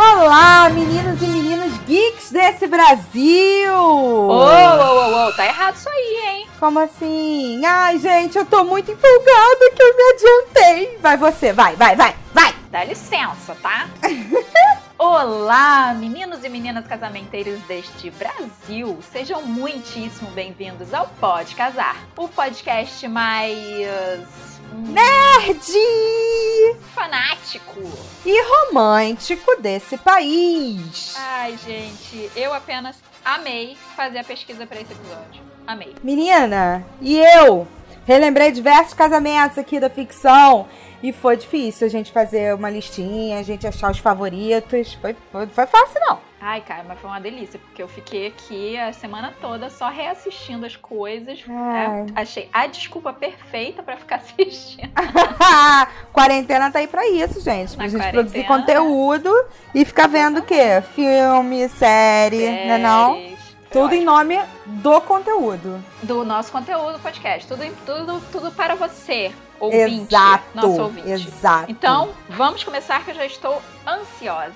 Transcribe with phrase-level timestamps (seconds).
[0.00, 3.72] Olá, meninos e meninas geeks desse Brasil!
[3.72, 6.46] Ô, ô, ô, ô, tá errado isso aí, hein?
[6.60, 7.64] Como assim?
[7.64, 10.98] Ai, gente, eu tô muito empolgada que eu me adiantei.
[11.00, 12.57] Vai você, vai, vai, vai, vai!
[12.78, 13.88] Dá licença, tá?
[14.96, 19.00] Olá, meninos e meninas casamenteiros deste Brasil!
[19.10, 24.16] Sejam muitíssimo bem-vindos ao Pode Casar, o podcast mais.
[24.72, 25.72] Nerd!
[26.94, 27.82] fanático!
[28.24, 31.16] E romântico desse país.
[31.18, 35.42] Ai, gente, eu apenas amei fazer a pesquisa para esse episódio.
[35.66, 35.96] Amei.
[36.00, 37.66] Menina, e eu
[38.06, 40.68] relembrei diversos casamentos aqui da ficção.
[41.02, 44.94] E foi difícil a gente fazer uma listinha, a gente achar os favoritos.
[44.94, 46.18] Foi, foi, foi fácil, não.
[46.40, 50.64] Ai, cara, mas foi uma delícia, porque eu fiquei aqui a semana toda só reassistindo
[50.66, 51.44] as coisas.
[51.46, 52.06] né?
[52.14, 54.90] Achei a desculpa perfeita pra ficar assistindo.
[56.12, 57.74] quarentena tá aí pra isso, gente.
[57.76, 59.32] Pra Na gente quarentena, produzir conteúdo
[59.74, 60.82] e ficar vendo o quê?
[60.94, 63.36] Filme, série, né não?
[63.70, 65.84] Tudo Foi em nome do conteúdo.
[66.02, 67.46] do nosso conteúdo podcast.
[67.46, 70.14] Tudo, tudo, tudo para você, ouvinte.
[70.14, 70.44] Exato.
[70.54, 71.10] Nosso ouvinte.
[71.10, 71.70] Exato.
[71.70, 74.54] Então, vamos começar que eu já estou ansiosa.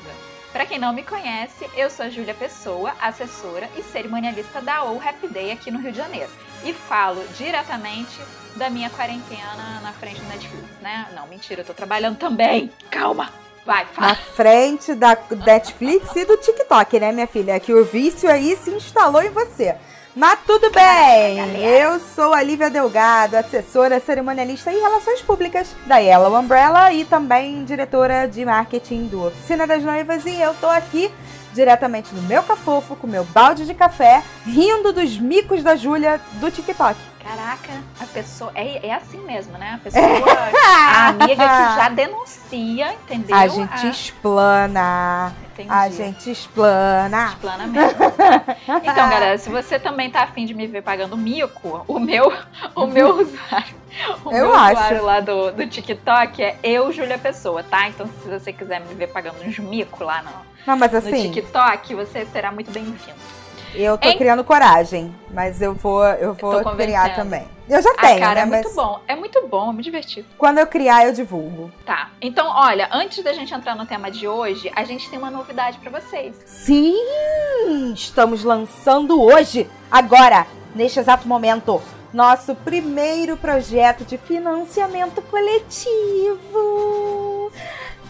[0.53, 5.01] Para quem não me conhece, eu sou a Júlia Pessoa, assessora e cerimonialista da OU
[5.03, 6.31] Happy Day aqui no Rio de Janeiro.
[6.63, 8.21] E falo diretamente
[8.57, 11.09] da minha quarentena na frente do Netflix, né?
[11.15, 12.71] Não, mentira, eu tô trabalhando também.
[12.91, 13.31] Calma.
[13.65, 14.15] Vai, na fala.
[14.15, 17.59] frente da Netflix e do TikTok, né, minha filha?
[17.61, 19.77] Que o vício aí se instalou em você.
[20.15, 26.39] Mas tudo bem, eu sou a Lívia Delgado, assessora cerimonialista em relações públicas da Yellow
[26.39, 30.27] Umbrella e também diretora de marketing do Oficina das Noivas.
[30.27, 31.11] E eu tô aqui
[31.55, 36.51] diretamente no meu cafofo, com meu balde de café, rindo dos micos da Júlia do
[36.51, 37.12] TikTok.
[37.23, 38.51] Caraca, a pessoa.
[38.55, 39.75] É, é assim mesmo, né?
[39.75, 40.03] A pessoa.
[40.05, 43.37] a amiga que já denuncia, entendeu?
[43.37, 45.71] A gente explana, Entendi.
[45.71, 47.29] a gente explana.
[47.29, 47.99] Explana mesmo.
[48.83, 52.33] Então, galera, se você também tá afim de me ver pagando mico, o meu,
[52.75, 53.75] o meu usuário,
[54.25, 54.73] o Eu meu acho.
[54.73, 57.89] usuário lá do, do TikTok é eu, Júlia Pessoa, tá?
[57.89, 60.31] Então, se você quiser me ver pagando uns mico lá no,
[60.67, 63.42] Não, mas no assim, TikTok, você será muito bem-vindo.
[63.75, 64.19] Eu tô Hein?
[64.19, 67.47] criando coragem, mas eu vou, eu vou tô criar também.
[67.69, 68.41] Eu já Ah, tenho, cara, né?
[68.43, 69.01] é mas muito bom.
[69.09, 70.29] É muito bom, é muito divertido.
[70.37, 71.71] quando eu criar, eu divulgo.
[71.87, 72.11] Tá.
[72.21, 75.79] Então, olha, antes da gente entrar no tema de hoje, a gente tem uma novidade
[75.79, 76.37] pra vocês.
[76.45, 76.95] Sim!
[77.95, 81.81] Estamos lançando hoje, agora, neste exato momento,
[82.13, 87.51] nosso primeiro projeto de financiamento coletivo.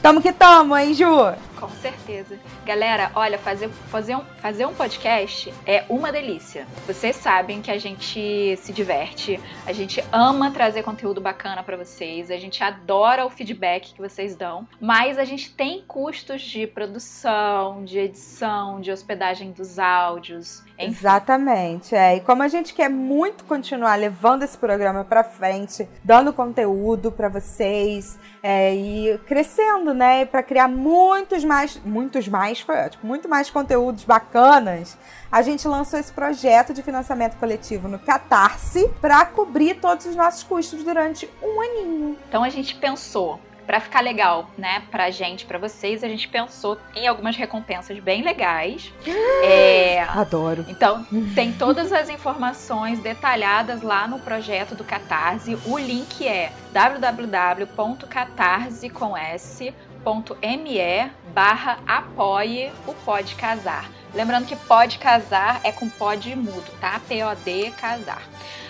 [0.03, 1.33] Tamo que tamo, hein, Ju?
[1.63, 2.37] Com certeza.
[2.67, 6.67] Galera, olha, fazer, fazer, um, fazer um podcast é uma delícia.
[6.89, 12.33] Vocês sabem que a gente se diverte, a gente ama trazer conteúdo bacana pra vocês,
[12.33, 17.85] a gente adora o feedback que vocês dão, mas a gente tem custos de produção,
[17.85, 20.91] de edição, de hospedagem dos áudios, enfim.
[20.91, 22.17] Exatamente, é.
[22.17, 27.29] E como a gente quer muito continuar levando esse programa pra frente, dando conteúdo pra
[27.29, 30.25] vocês é, e crescendo, né?
[30.25, 34.97] Pra criar muitos mais, muitos mais, foi ótimo, muito mais conteúdos bacanas.
[35.31, 40.43] A gente lançou esse projeto de financiamento coletivo no Catarse pra cobrir todos os nossos
[40.43, 42.19] custos durante um aninho.
[42.29, 46.79] Então a gente pensou, pra ficar legal, né, pra gente, pra vocês, a gente pensou
[46.95, 48.93] em algumas recompensas bem legais.
[49.43, 50.65] É, Adoro.
[50.69, 55.59] Então, tem todas as informações detalhadas lá no projeto do Catarse.
[55.67, 56.51] O link é
[60.05, 63.91] www.catarse.me barra apoie o Pode Casar.
[64.15, 67.01] Lembrando que pode casar é com pode mudo, tá?
[67.09, 68.23] P-O-D casar.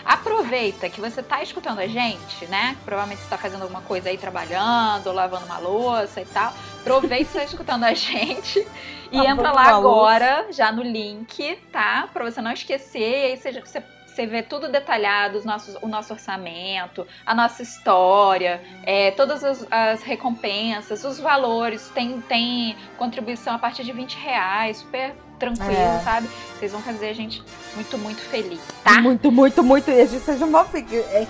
[0.04, 2.76] Aproveita que você tá escutando a gente, né?
[2.84, 6.52] Provavelmente você tá fazendo alguma coisa aí trabalhando, ou lavando uma louça e tal.
[6.80, 8.64] Aproveita que você tá escutando a gente
[9.10, 9.78] e entra lá louça.
[9.78, 12.08] agora, já no link, tá?
[12.12, 13.00] Pra você não esquecer.
[13.00, 13.82] E aí você, você,
[14.14, 19.66] você vê tudo detalhado, os nossos, o nosso orçamento, a nossa história, é, todas as,
[19.70, 21.90] as recompensas, os valores.
[21.94, 26.00] Tem, tem contribuição a partir de 20 reais, super tranquilo, É.
[26.04, 26.28] sabe?
[26.58, 27.42] Vocês vão fazer a gente
[27.74, 29.00] muito, muito feliz, tá?
[29.00, 29.90] Muito, muito, muito.
[29.90, 30.94] E vocês não vão ficar.
[30.94, 31.26] é,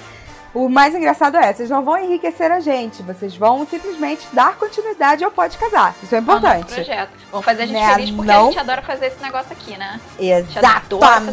[0.54, 5.24] O mais engraçado é, vocês não vão enriquecer a gente, vocês vão simplesmente dar continuidade
[5.24, 5.94] ao Pode Casar.
[6.02, 6.74] Isso é importante.
[6.74, 7.10] projeto.
[7.30, 8.42] Vão fazer a gente Né, feliz porque não?
[8.42, 9.98] a gente adora fazer esse negócio aqui, né?
[10.18, 11.32] Exatamente.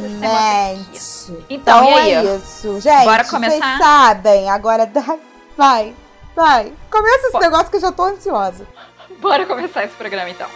[1.49, 2.13] Então, e aí?
[2.13, 3.03] é isso, gente.
[3.03, 3.77] Bora Vocês começar?
[3.77, 5.17] sabem, agora dá-
[5.57, 5.93] vai,
[6.33, 6.71] vai.
[6.89, 8.65] Começa esse negócio que eu já tô ansiosa.
[9.19, 10.47] Bora começar esse programa então.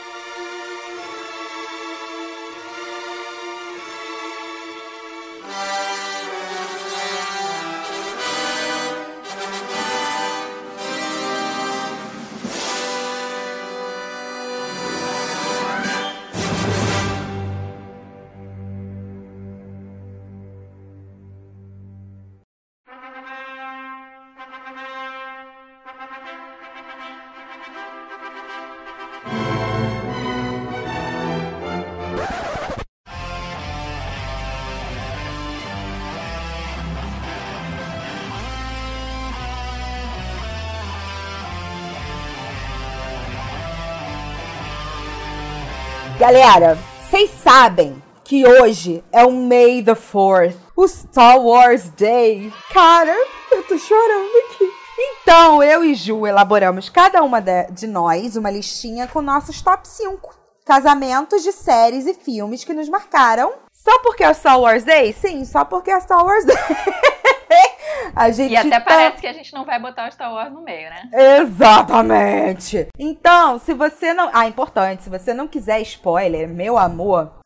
[46.23, 52.49] Galera, vocês sabem que hoje é o May the 4th, o Star Wars Day.
[52.71, 53.13] Cara,
[53.51, 54.71] eu tô chorando aqui.
[54.97, 60.33] Então, eu e Ju elaboramos cada uma de, nós uma listinha com nossos top 5
[60.63, 63.51] casamentos de séries e filmes que nos marcaram.
[63.73, 65.11] Só porque é o Star Wars Day?
[65.11, 66.55] Sim, só porque é Star Wars Day.
[68.15, 68.81] A gente e até tá...
[68.81, 71.09] parece que a gente não vai botar o Star Wars no meio, né?
[71.39, 72.87] Exatamente.
[72.97, 74.29] Então, se você não.
[74.33, 77.39] Ah, importante, se você não quiser spoiler, meu amor,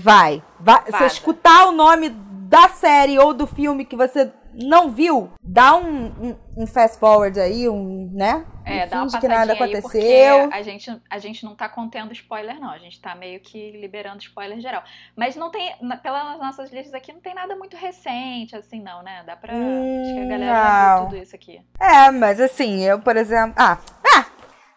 [0.00, 0.42] vai.
[0.58, 0.82] vai.
[0.90, 2.08] Se escutar o nome
[2.48, 7.38] da série ou do filme que você não viu, dá um, um, um fast forward
[7.38, 8.44] aí, um, né?
[8.64, 10.50] É, dá uma que nada aconteceu.
[10.52, 12.70] a gente, a gente não tá contendo spoiler, não.
[12.70, 14.82] A gente tá meio que liberando spoiler geral.
[15.16, 19.22] Mas não tem, pelas nossas listas aqui, não tem nada muito recente, assim, não, né?
[19.24, 19.54] Dá pra.
[19.54, 20.96] Hum, acho que a galera não.
[20.98, 21.60] viu tudo isso aqui.
[21.78, 23.54] É, mas assim, eu, por exemplo.
[23.56, 23.78] Ah,
[24.14, 24.26] ah!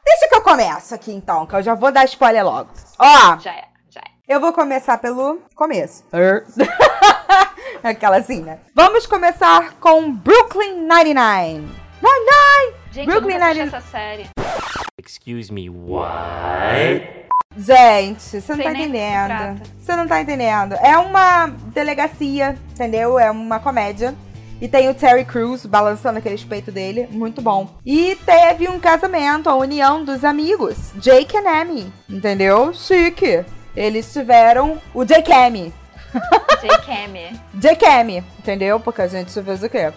[0.06, 2.70] Deixa que eu começo aqui então, que eu já vou dar spoiler logo.
[3.00, 3.40] Ó!
[3.40, 3.71] Já é.
[4.32, 6.06] Eu vou começar pelo começo.
[7.84, 8.60] Aquela assim, né?
[8.74, 11.70] Vamos começar com Brooklyn Nine-Nine.
[12.02, 12.74] Nine-Nine!
[12.94, 14.30] Gente, Brooklyn eu nunca essa série.
[14.98, 17.28] Excuse me, what?
[17.58, 19.62] Gente, você não Sei tá entendendo.
[19.78, 20.76] Você não tá entendendo.
[20.76, 23.20] É uma delegacia, entendeu?
[23.20, 24.16] É uma comédia.
[24.62, 27.06] E tem o Terry Crews balançando aquele peito dele.
[27.12, 27.68] Muito bom.
[27.86, 30.94] E teve um casamento, a união dos amigos.
[30.96, 31.92] Jake e Amy.
[32.10, 32.74] Entendeu?
[32.74, 33.44] Chique.
[33.76, 35.74] Eles tiveram o Amy.
[36.62, 37.40] J-Cam.
[37.54, 38.80] J-Cam, entendeu?
[38.80, 39.92] Porque a gente fez o quê?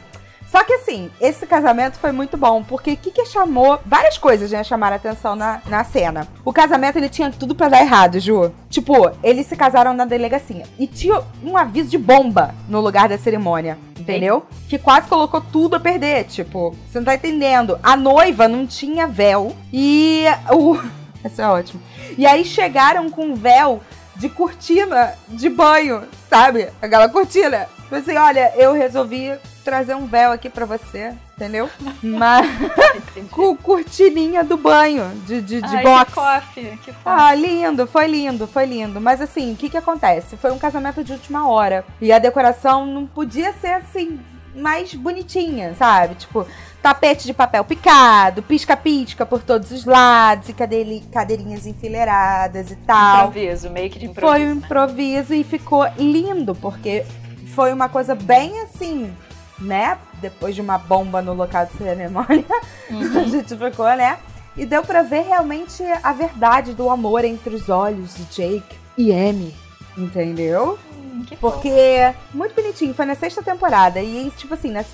[0.55, 3.81] Só que assim, esse casamento foi muito bom, porque o que, que chamou.
[3.85, 6.29] Várias coisas já né, chamaram atenção na, na cena.
[6.45, 8.53] O casamento ele tinha tudo para dar errado, Ju.
[8.71, 10.65] Tipo, eles se casaram na delegacia.
[10.79, 13.77] E tinha um aviso de bomba no lugar da cerimônia.
[13.99, 14.47] Entendeu?
[14.49, 14.67] Sim.
[14.69, 16.23] Que quase colocou tudo a perder.
[16.27, 17.77] Tipo, você não tá entendendo.
[17.83, 19.57] A noiva não tinha véu.
[19.73, 20.77] E o.
[21.27, 21.83] Isso é ótimo.
[22.17, 23.83] E aí chegaram com véu
[24.17, 26.69] de cortina de banho, sabe?
[26.81, 27.67] Aquela cortina.
[27.83, 31.69] Tipo assim, olha, eu resolvi trazer um véu aqui para você, entendeu?
[32.03, 32.47] Mas
[33.31, 36.15] com cortininha do banho, de, de, de Ai, box.
[36.53, 39.01] Que que Ah, lindo, foi lindo, foi lindo.
[39.01, 40.37] Mas assim, o que que acontece?
[40.37, 41.85] Foi um casamento de última hora.
[42.01, 44.21] E a decoração não podia ser assim,
[44.55, 46.15] mais bonitinha, sabe?
[46.15, 46.47] Tipo,
[46.85, 53.29] tapete de papel picado, pisca-pisca por todos os lados e cadeirinhas enfileiradas e tal.
[53.29, 54.35] Improviso, meio que de improviso.
[54.35, 55.39] Foi um improviso né?
[55.39, 57.07] e ficou lindo, porque
[57.55, 59.11] foi uma coisa bem assim,
[59.59, 59.97] né?
[60.21, 62.45] Depois de uma bomba no local de cerimônia,
[62.91, 63.19] uhum.
[63.19, 64.19] a gente ficou, né?
[64.55, 69.11] E deu para ver realmente a verdade do amor entre os olhos de Jake e
[69.11, 69.55] Amy,
[69.97, 70.79] entendeu?
[71.25, 74.01] Que Porque, muito bonitinho, foi na sexta temporada.
[74.01, 74.87] E, tipo assim, nas,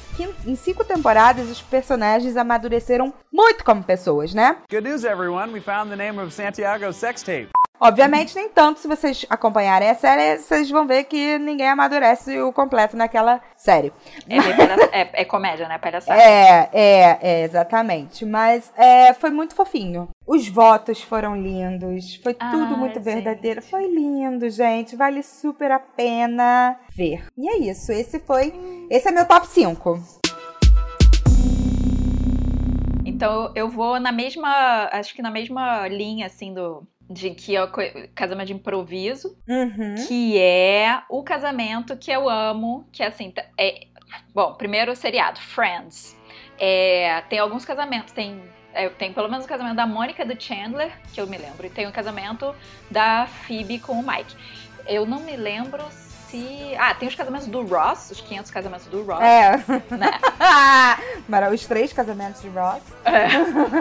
[0.47, 4.57] em cinco temporadas, os personagens amadureceram muito como pessoas, né?
[4.71, 5.53] Good news, everyone.
[5.53, 7.49] We found the name of Santiago's sex tape.
[7.81, 12.53] Obviamente, nem tanto se vocês acompanharem a série, vocês vão ver que ninguém amadurece o
[12.53, 13.91] completo naquela série.
[14.29, 15.79] É, é, é comédia, né?
[15.79, 16.21] Palhaçada.
[16.21, 18.27] É, é, é, exatamente.
[18.27, 20.11] Mas é, foi muito fofinho.
[20.27, 22.17] Os votos foram lindos.
[22.17, 23.05] Foi tudo ah, muito gente.
[23.05, 23.63] verdadeiro.
[23.63, 24.95] Foi lindo, gente.
[24.95, 27.25] Vale super a pena ver.
[27.35, 27.93] E é isso.
[27.93, 28.53] Esse foi.
[28.91, 30.21] Esse é meu top 5.
[33.07, 34.91] Então eu vou na mesma.
[34.93, 37.69] Acho que na mesma linha, assim, do de que é o
[38.15, 39.97] casamento de improviso, uhum.
[40.07, 43.87] que é o casamento que eu amo, que é assim, é,
[44.33, 46.17] bom, primeiro o seriado, Friends.
[46.57, 48.41] É, tem alguns casamentos, tem,
[48.73, 51.71] é, tem pelo menos o casamento da Mônica do Chandler, que eu me lembro, e
[51.71, 52.55] tem o casamento
[52.89, 54.37] da Phoebe com o Mike.
[54.87, 56.75] Eu não me lembro se.
[56.79, 59.21] Ah, tem os casamentos do Ross, os 500 casamentos do Ross.
[59.21, 59.57] É.
[59.97, 60.11] Né?
[61.29, 62.83] Mas os três casamentos de Ross.
[63.05, 63.29] É.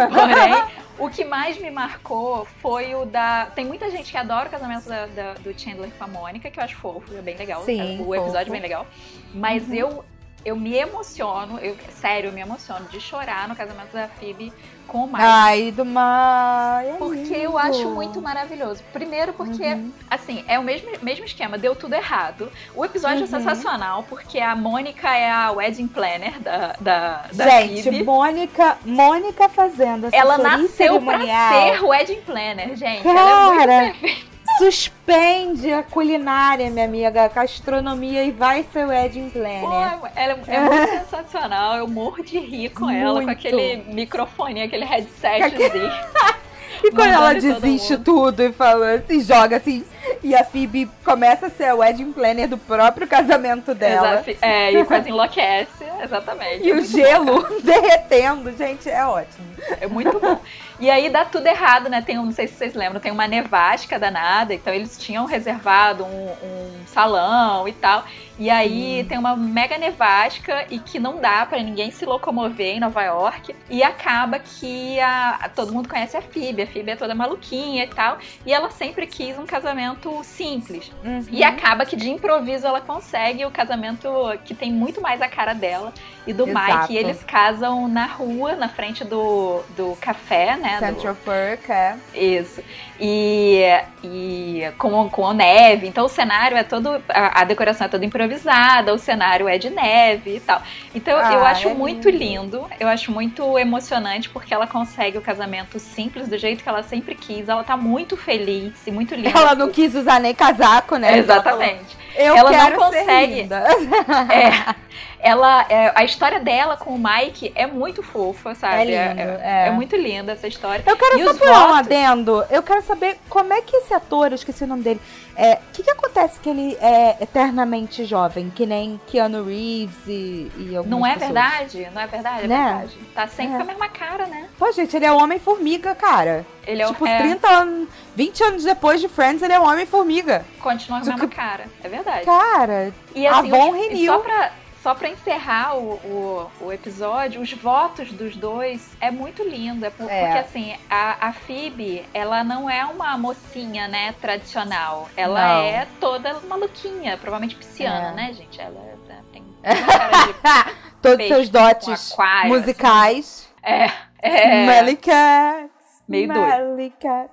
[0.08, 3.48] Porém, o que mais me marcou foi o da.
[3.48, 6.60] Tem muita gente que adora o casamento da, da, do Chandler com a Mônica, que
[6.60, 7.64] eu acho fofo, é bem legal.
[7.64, 8.86] Sim, o episódio é bem legal.
[9.34, 9.76] Mas uhum.
[9.76, 10.06] eu
[10.46, 14.54] eu me emociono, eu, sério, eu me emociono de chorar no casamento da Phoebe
[14.90, 15.10] com o.
[15.14, 16.90] Ai, do Mai.
[16.90, 18.84] é Porque eu acho muito maravilhoso.
[18.92, 19.92] Primeiro porque, Uhum.
[20.10, 22.52] assim, é o mesmo, mesmo esquema, deu tudo errado.
[22.76, 23.24] O episódio Uhum.
[23.24, 28.04] é sensacional, porque a Mônica é a wedding planner da, da, da Gente, Phoebe.
[28.04, 33.08] Mônica, Mônica fazendo Ela nasceu pra ser wedding planner, gente.
[33.08, 34.29] Ela é Cara, muito perfeita.
[34.60, 40.12] Suspende a culinária, minha amiga, a gastronomia e vai ser wedding Pô, planner.
[40.16, 41.76] ela é, é muito sensacional.
[41.78, 43.32] Eu morro de rir com ela, com Muito.
[43.32, 45.92] aquele microfone, aquele headsetzinho.
[46.82, 49.84] E quando ela desiste tudo e fala, se joga assim,
[50.24, 54.24] e a Phoebe começa a ser a wedding planner do próprio casamento dela.
[54.26, 56.64] Exa- É, e quase enlouquece, exatamente.
[56.64, 59.46] E É o muito bom, gelo derretendo, gente, é ótimo.
[59.82, 60.40] É muito bom.
[60.80, 62.02] E aí dá tudo errado, né?
[62.02, 66.06] Tem, um- não sei se vocês lembram, tem uma nevasca danada, então eles tinham reservado
[66.06, 68.06] um, um salão e tal.
[68.38, 72.80] E aí tem uma mega nevasca e que não dá pra ninguém se locomover em
[72.80, 73.54] Nova York.
[73.70, 76.62] E acaba que a- todo mundo conhece a Phoebe.
[76.62, 78.18] A Phoebe é toda maluquinha e tal.
[78.46, 80.90] E ela sempre quis um casamento simples.
[81.04, 81.26] Uhum.
[81.30, 84.08] E acaba que de improviso ela consegue o casamento
[84.46, 85.94] que tem muito mais a cara dela
[86.26, 86.78] e do Exato.
[86.84, 86.94] Mike.
[86.94, 90.69] E eles casam na rua, na frente do, do café, né?
[90.78, 91.98] Central Park, é.
[92.14, 92.62] isso.
[93.02, 93.64] E,
[94.04, 95.88] e com, com a neve.
[95.88, 97.02] Então o cenário é todo.
[97.08, 100.62] A, a decoração é toda improvisada, o cenário é de neve e tal.
[100.94, 102.58] Então eu Ah, acho é muito lindo.
[102.58, 102.68] lindo.
[102.80, 107.16] Eu acho muito emocionante porque ela consegue o casamento simples do jeito que ela sempre
[107.16, 107.48] quis.
[107.48, 109.38] Ela tá muito feliz e muito linda.
[109.38, 111.18] Ela não quis usar nem casaco, né?
[111.18, 111.98] Exatamente.
[112.16, 113.34] Eu Ela não consegue.
[113.44, 113.64] linda.
[114.30, 114.76] É.
[115.22, 118.94] Ela, é, a história dela com o Mike é muito fofa, sabe?
[118.94, 119.68] É lindo, é, é.
[119.68, 120.82] é muito linda essa história.
[120.88, 121.78] Eu quero E saber um votos?
[121.78, 122.46] adendo.
[122.50, 125.00] Eu quero saber como é que esse ator, eu esqueci o nome dele,
[125.36, 130.52] é, o que, que acontece que ele é eternamente jovem, que nem Keanu Reeves e,
[130.58, 131.32] e algumas Não é pessoas?
[131.34, 131.88] verdade?
[131.94, 132.44] Não é verdade?
[132.46, 132.66] É Né?
[132.66, 132.98] verdade.
[133.14, 133.58] Tá sempre É.
[133.58, 134.50] com a mesma cara, né?
[134.58, 136.46] Pô, gente, ele é Homem-Formiga, cara.
[136.66, 140.46] Ele é tipo, é, 30 anos, 20 anos depois de Friends, ele é o Homem-Formiga.
[140.60, 141.66] continua com a mesma cara.
[141.84, 142.26] É verdade.
[142.26, 144.06] Cara, E assim, Avon os- Renew.
[144.14, 149.44] só pra, só pra encerrar o, o, o episódio, os votos dos dois é muito
[149.44, 149.86] lindo.
[149.86, 150.24] É por- É.
[150.26, 155.10] Porque assim, a, a Phoebe, ela não é uma mocinha, né, tradicional.
[155.18, 155.62] Ela Não.
[155.64, 158.14] é toda maluquinha, provavelmente pisciana, É.
[158.14, 158.60] né, gente?
[158.60, 159.00] Ela é-
[159.34, 163.50] tem cara de todos seus dotes aquário, musicais.
[163.62, 164.64] É, é.
[164.64, 165.70] Smelly Cat.
[166.08, 166.48] Meio doido.
[166.50, 167.32] Smelly Cat.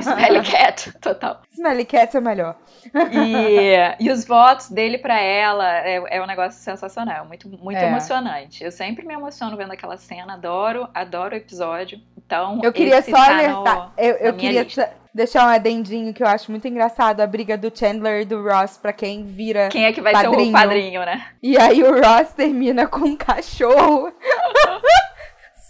[0.00, 1.40] Smelly Cat, total.
[1.52, 2.56] Smelly Cat é melhor.
[3.12, 7.86] E, e os votos dele pra ela é, é um negócio sensacional, muito, muito É.
[7.88, 8.62] emocionante.
[8.64, 12.00] Eu sempre me emociono vendo aquela cena, adoro, adoro o episódio.
[12.16, 13.76] Então, Eu queria só tá alertar.
[13.76, 14.66] no- eu eu queria
[15.14, 17.20] deixar um adendinho que eu acho muito engraçado.
[17.22, 19.68] A briga do Chandler e do Ross pra quem vira.
[19.68, 20.48] Quem é que vai ser Padrinho.
[20.50, 21.26] o padrinho, né?
[21.42, 24.12] E aí o Ross termina com um cachorro.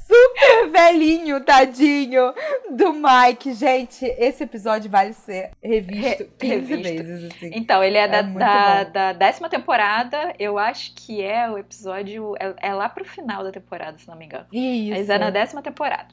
[0.09, 2.33] Super velhinho, tadinho,
[2.71, 3.53] do Mike.
[3.53, 6.83] Gente, esse episódio vale ser revisto Re- 15 revisto.
[7.05, 7.51] vezes, assim.
[7.53, 10.33] Então, ele é, É da, da, da décima temporada.
[10.39, 12.35] Eu acho que é o episódio.
[12.41, 14.47] É, é lá pro final da temporada, se não me engano.
[14.51, 14.97] Isso.
[14.99, 16.07] Mas é na décima temporada.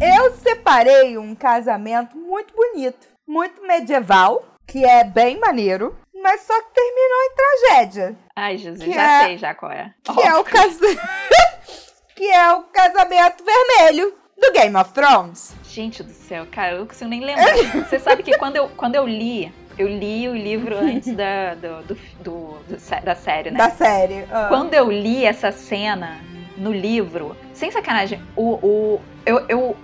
[0.00, 5.96] Eu separei um casamento muito bonito, muito medieval, que é bem maneiro,
[6.26, 8.16] mas só que terminou em tragédia.
[8.34, 9.92] Ai, Jesus, Que já é- sei já qual é.
[10.02, 10.76] Que é o cas...
[12.16, 15.54] que é o casamento vermelho do Game of Thrones.
[15.64, 17.54] Gente do céu, cara, eu não consigo nem lembrar.
[17.88, 21.82] Você sabe que quando eu, quando eu li, eu li o livro antes da, do,
[21.84, 23.58] do, do- do da série, né?
[23.58, 24.26] Da série.
[24.32, 24.46] Ah.
[24.48, 26.18] Quando eu li essa cena
[26.56, 29.76] no livro, sem sacanagem, o, o, eu, eu,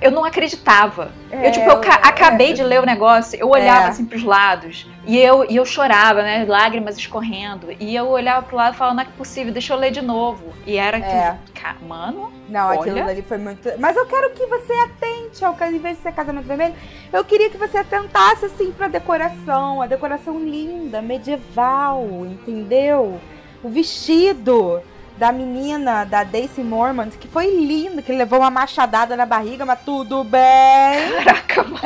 [0.00, 1.10] eu não acreditava.
[1.30, 3.88] É, eu, tipo, eu ca- é, acabei de ler o negócio, eu olhava É.
[3.88, 6.44] assim pros lados e eu, e eu chorava, né?
[6.48, 7.68] Lágrimas escorrendo.
[7.80, 10.52] E eu olhava pro lado e falava, não é possível, deixa eu ler de novo.
[10.66, 11.36] E era É.
[11.46, 13.06] que, ca- mano, Não, aquilo Olha.
[13.10, 13.68] ali foi muito.
[13.78, 16.74] Mas eu quero que você atente ao caso, em vez de ser casamento vermelho,
[17.12, 23.20] eu queria que você atentasse assim pra decoração, a decoração linda, medieval, entendeu?
[23.62, 24.80] O vestido
[25.18, 29.80] da menina, da Daisy Mormont, que foi lindo, que levou uma machadada na barriga, mas
[29.84, 31.12] tudo bem.
[31.24, 31.82] caraca, mano.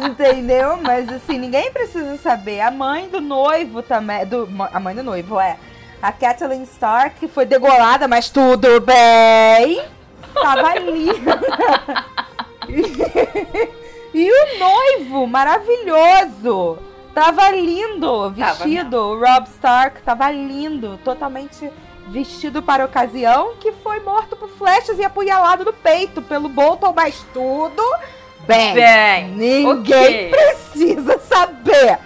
[0.00, 0.78] Entendeu?
[0.78, 2.62] Mas assim, ninguém precisa saber.
[2.62, 4.24] A mãe do noivo também.
[4.24, 5.58] Do, a mãe do noivo, é.
[6.00, 9.82] A Kathleen Stark, que foi degolada, mas tudo bem.
[10.32, 11.38] Tava linda.
[14.14, 16.89] e o noivo, maravilhoso.
[17.14, 18.96] Tava lindo, Tava vestido.
[18.96, 21.70] o Rob Stark tava lindo, totalmente
[22.08, 26.92] vestido para a ocasião, que foi morto por flechas e apunhalado no peito pelo Bolton,
[26.94, 27.82] mas tudo
[28.46, 28.74] bem.
[28.74, 30.30] Bem, Ninguém ok.
[30.30, 31.98] precisa saber.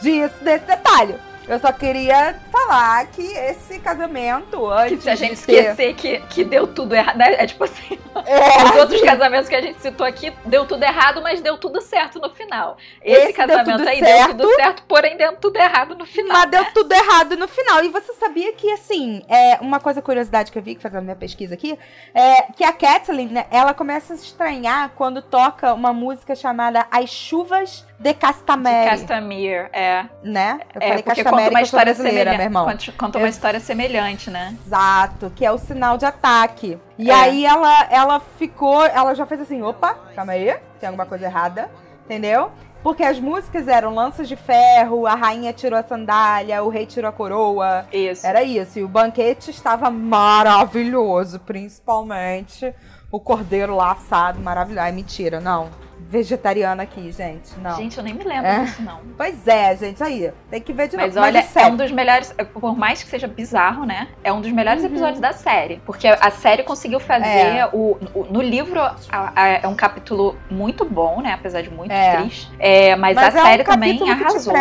[0.00, 1.16] disso, desse detalhe.
[1.48, 5.94] Eu só queria falar que esse casamento, antes Que se a gente de ter- esquecer
[5.94, 7.16] que, que deu tudo errado.
[7.16, 7.34] né?
[7.38, 11.22] É tipo assim, É, os outros casamentos que a gente citou aqui deu tudo errado,
[11.22, 12.76] mas deu tudo certo no final.
[13.02, 14.34] Esse, Esse deu casamento tudo aí certo.
[14.34, 16.36] deu tudo certo, porém deu tudo errado no final.
[16.36, 17.82] Mas deu tudo errado no final.
[17.84, 21.16] E você sabia que, assim, é uma coisa, curiosidade que eu vi, que fazendo minha
[21.16, 21.78] pesquisa aqui,
[22.14, 26.86] é que a Kathleen, né, ela começa a se estranhar quando toca uma música chamada
[26.90, 30.04] As Chuvas de Castamere, Castamere, é.
[30.22, 30.60] né?
[30.74, 32.42] Eu É, falei Castamere conta uma história brasileira, meu semelhante.
[32.44, 32.64] irmão.
[32.66, 34.56] Conta, conta uma história semelhante, né?
[34.66, 36.78] Exato, que é o sinal de ataque.
[36.98, 37.14] E É.
[37.14, 41.70] aí ela, ela ficou, ela já fez assim, opa, calma aí, tem alguma coisa errada,
[42.04, 42.50] entendeu?
[42.82, 47.08] Porque as músicas eram lanças de ferro, a rainha tirou a sandália, o rei tirou
[47.08, 47.84] a coroa.
[47.92, 48.24] Isso.
[48.24, 48.78] Era isso.
[48.78, 52.72] E o banquete estava maravilhoso, principalmente
[53.10, 54.80] o cordeiro lá assado, maravilhoso.
[54.84, 55.70] Ai, mentira, não.
[56.00, 57.58] Vegetariana aqui, gente.
[57.60, 57.76] Não.
[57.76, 58.60] Gente, eu nem me lembro É.
[58.64, 59.00] disso, não.
[59.16, 60.32] Pois é, gente, aí.
[60.50, 61.26] Tem que ver de Mas novo.
[61.26, 61.72] olha, é é sério.
[61.72, 64.08] um dos melhores, por mais que seja bizarro, né?
[64.24, 64.88] É um dos melhores Uhum.
[64.90, 65.80] episódios da série.
[65.84, 67.68] Porque a série conseguiu fazer É.
[67.72, 71.32] o, o- No livro a- a- é um capítulo muito bom, né?
[71.34, 72.16] Apesar de muito É.
[72.16, 72.50] triste.
[72.58, 74.52] É, mas, Mas a é um série também que te arrasou.
[74.52, 74.58] no-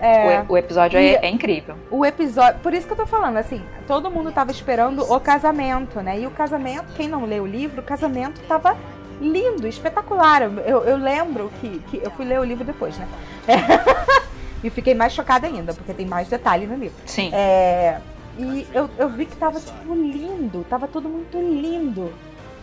[0.00, 0.44] é.
[0.48, 1.76] o, o episódio E- é, é incrível.
[1.90, 2.60] o episódio.
[2.60, 6.20] Por isso que eu tô falando, assim, todo mundo tava esperando o casamento, né?
[6.20, 8.76] E o casamento, quem não leu o livro, o casamento tava
[9.20, 10.42] lindo, espetacular.
[10.42, 13.08] Eu, eu lembro que, que eu fui ler o livro depois, né?
[14.62, 16.96] e fiquei mais chocada ainda, porque tem mais detalhe no livro.
[17.06, 17.30] Sim.
[17.32, 18.00] É,
[18.38, 22.12] e eu, eu vi que tava, tipo, lindo, tava tudo muito lindo.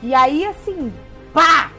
[0.02, 0.94] E aí, assim,
[1.34, 1.72] pá!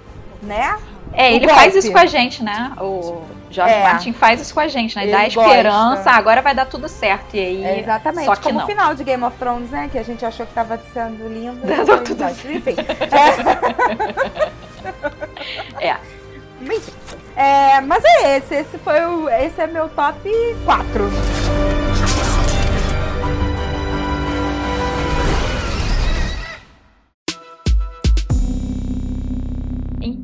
[0.45, 0.77] Né?
[1.13, 1.61] É, ele golpe.
[1.61, 2.73] faz isso com a gente, né?
[2.81, 3.83] O George É.
[3.85, 5.05] Martin faz isso com a gente, né?
[5.05, 5.41] Ele Dá gosta.
[5.41, 7.35] esperança, agora vai dar tudo certo.
[7.37, 7.65] E aí.
[7.65, 8.25] É, exatamente.
[8.27, 8.65] Só que Como não.
[8.65, 9.89] o final de Game of Thrones, né?
[9.93, 11.61] Que a gente achou que tava sendo lindo.
[11.85, 12.75] Deu tudo Enfim.
[15.81, 15.89] É.
[15.89, 15.97] É.
[16.61, 16.93] Enfim.
[17.37, 18.55] É, mas é esse.
[18.55, 19.29] Esse foi o.
[19.29, 20.29] Esse é meu top
[20.65, 21.84] 4.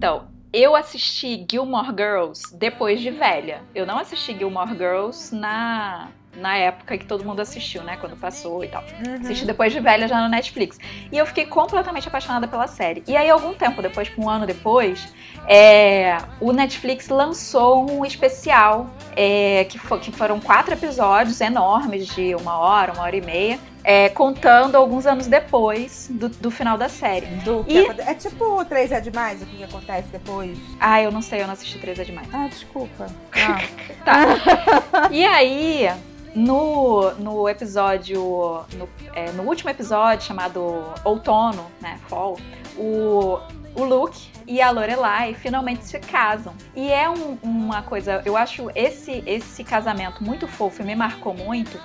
[0.01, 3.61] Então, eu assisti Gilmore Girls depois de velha.
[3.75, 7.99] Eu não assisti Gilmore Girls na, na época que todo mundo assistiu, né?
[8.01, 8.83] Quando passou e tal.
[9.21, 10.79] Assisti depois de velha já no Netflix.
[11.13, 13.05] E eu fiquei completamente apaixonada pela série.
[13.07, 15.13] E aí, algum tempo depois, um ano depois,
[15.47, 22.35] é, o Netflix lançou um especial é, que, fo- que foram quatro episódios enormes de
[22.37, 23.59] uma hora, uma hora e meia.
[23.83, 27.27] É, contando alguns anos depois do, do final da série.
[27.45, 30.59] Do E- aconte- É tipo 3 é demais o que acontece depois.
[30.79, 32.29] Ah, eu não sei, eu não assisti 3 é demais.
[32.33, 33.07] Ah, desculpa.
[33.33, 33.61] Ah.
[34.05, 35.09] Tá.
[35.11, 35.89] e aí,
[36.35, 38.21] no, no episódio.
[38.75, 41.99] No, é, no último episódio, chamado Outono, né?
[42.09, 42.39] Fall,
[42.77, 43.39] o,
[43.75, 46.55] o Luke e a Lorelai finalmente se casam.
[46.75, 48.23] E é um- uma coisa.
[48.25, 51.79] Eu acho esse, esse casamento muito fofo e me marcou muito,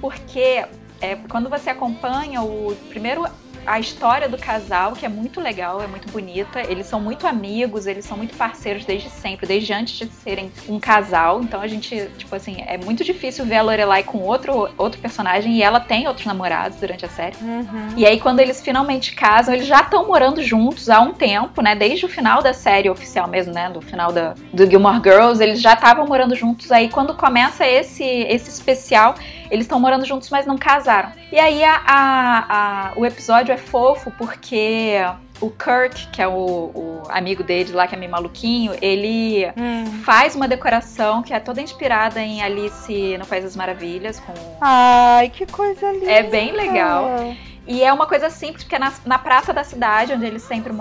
[0.00, 0.64] porque
[1.00, 3.26] é, quando você acompanha o primeiro.
[3.66, 6.60] A história do casal, que é muito legal, é muito bonita.
[6.70, 10.78] Eles são muito amigos, eles são muito parceiros desde sempre, desde antes de serem um
[10.78, 11.42] casal.
[11.42, 15.56] Então a gente, tipo assim, é muito difícil ver a Lorelai com outro, outro personagem
[15.56, 17.34] e ela tem outros namorados durante a série.
[17.42, 17.88] Uhum.
[17.96, 21.74] E aí, quando eles finalmente casam, eles já estão morando juntos há um tempo, né?
[21.74, 23.68] Desde o final da série oficial mesmo, né?
[23.68, 26.70] Do final da, do Gilmore Girls, eles já estavam morando juntos.
[26.70, 29.16] Aí, quando começa esse, esse especial,
[29.50, 31.10] eles estão morando juntos, mas não casaram.
[31.32, 34.98] E aí, a, a- a- o episódio é fofo porque
[35.40, 39.84] o Kirk, que é o, o amigo dele lá, que é meio maluquinho, ele Hum.
[40.04, 45.28] faz uma decoração que é toda inspirada em Alice no País das Maravilhas, com Ai,
[45.28, 46.10] que coisa linda.
[46.10, 47.34] É bem legal.
[47.66, 50.72] E é uma coisa simples, porque na, na praça da cidade, onde eles, sempre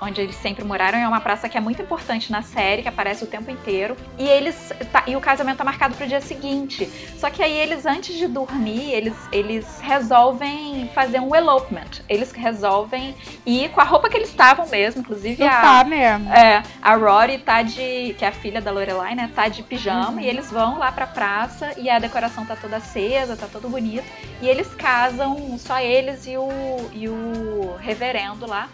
[0.00, 3.24] onde eles sempre moraram, é uma praça que é muito importante na série, que aparece
[3.24, 3.96] o tempo inteiro.
[4.16, 6.86] E eles tá- e o casamento tá marcado pro dia seguinte.
[7.18, 11.90] Só que aí eles, antes de dormir, eles, eles resolvem fazer um elopement.
[12.08, 13.14] Eles resolvem
[13.44, 16.32] ir com a roupa que eles estavam mesmo, inclusive a, Tá mesmo.
[16.32, 18.14] é, a Rory tá de.
[18.18, 19.30] que é a filha da Lorelai, né?
[19.34, 20.20] Tá de pijama Uhum.
[20.20, 24.04] e eles vão lá pra praça e a decoração tá toda acesa, tá todo bonito.
[24.40, 26.48] E eles casam, só eles e o,
[26.92, 28.68] e o reverendo lá.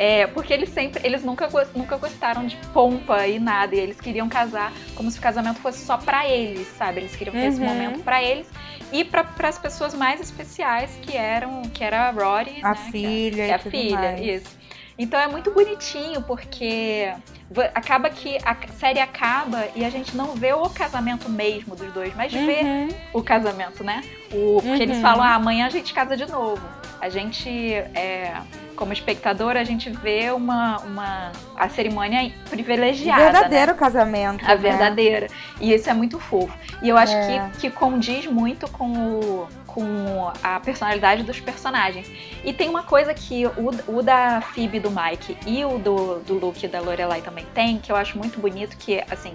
[0.00, 3.74] É, porque eles sempre, eles nunca, nunca gostaram de pompa e nada.
[3.74, 7.00] E eles queriam casar como se o casamento fosse só pra eles, sabe?
[7.00, 7.66] Eles queriam ter esse Uhum.
[7.66, 8.46] momento pra eles
[8.92, 12.74] e pra as pessoas mais especiais que eram, que era a Rory, A né?
[12.76, 14.20] que é- filha que é e a tudo filha, mais.
[14.20, 14.58] isso.
[14.96, 17.12] Então é muito bonitinho, porque
[17.74, 22.14] acaba que a série acaba e a gente não vê o casamento mesmo dos dois,
[22.16, 22.88] mas vê Uhum.
[23.12, 24.02] o casamento, né?
[24.32, 25.02] O, porque eles Uhum.
[25.02, 26.62] falam, ah, amanhã a gente casa de novo.
[27.00, 28.34] A gente é,
[28.78, 33.24] como espectador, a gente vê uma, uma a cerimônia privilegiada.
[33.24, 33.78] Verdadeiro né?
[33.78, 34.44] casamento.
[34.44, 34.56] A né?
[34.56, 35.26] verdadeira.
[35.60, 36.56] E isso é muito fofo.
[36.80, 37.50] E eu acho É.
[37.54, 42.08] que, que condiz muito com, o, com a personalidade dos personagens.
[42.44, 46.34] E tem uma coisa que o, o da Phoebe do Mike e o do, do
[46.34, 49.34] Luke da Lorelai também tem, que eu acho muito bonito, que, assim,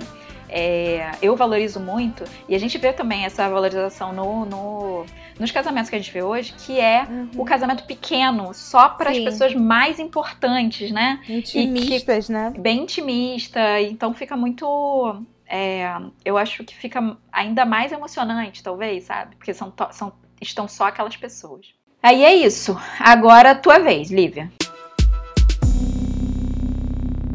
[0.55, 5.05] é, eu valorizo muito, e a gente vê também essa valorização no, no-
[5.39, 9.17] nos casamentos que a gente vê hoje, que é o casamento pequeno, só para as
[9.17, 11.19] pessoas mais importantes, né?
[11.27, 12.53] Intimistas, né?
[12.55, 15.23] bem intimista, então fica muito.
[15.47, 15.91] é,
[16.23, 19.35] eu acho que fica ainda mais emocionante, talvez, sabe?
[19.35, 21.65] Porque são, são- estão só aquelas pessoas.
[22.01, 22.79] Aí é isso.
[22.99, 24.51] Agora tua vez, Lívia.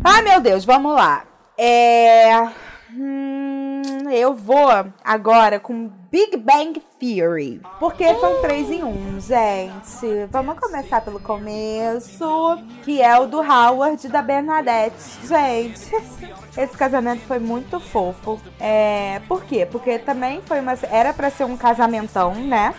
[0.04, 1.24] Ai, meu Deus, vamos lá.
[1.56, 2.67] É.
[2.98, 4.68] hum, eu vou
[5.04, 7.60] agora com Big Bang Theory.
[7.78, 10.26] Porque são três em um, gente.
[10.30, 14.96] Vamos começar pelo começo, que é o do Howard e da Bernadette.
[15.26, 15.90] Gente,
[16.56, 18.40] esse casamento foi muito fofo.
[18.58, 19.66] É, por quê?
[19.70, 20.74] Porque também foi uma.
[20.90, 22.74] Era pra ser um casamentão, né?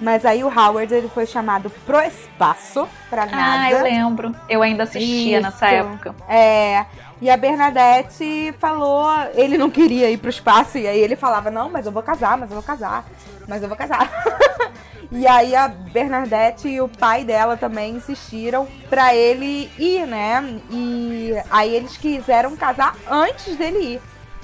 [0.00, 3.62] Mas aí o Howard ele foi chamado pro espaço, pra NASA.
[3.62, 4.34] Ah, eu lembro.
[4.48, 5.86] Eu ainda assistia nessa Isso.
[5.86, 6.14] época.
[6.28, 6.84] É.
[7.20, 11.70] E a Bernadette falou, ele não queria ir pro espaço, e aí ele falava, não,
[11.70, 13.04] mas eu vou casar, mas eu vou casar,
[13.48, 14.10] mas eu vou casar.
[15.12, 20.58] e aí a Bernadette e o pai dela também insistiram pra ele ir, né?
[20.70, 24.00] E aí eles quiseram casar antes dele ir.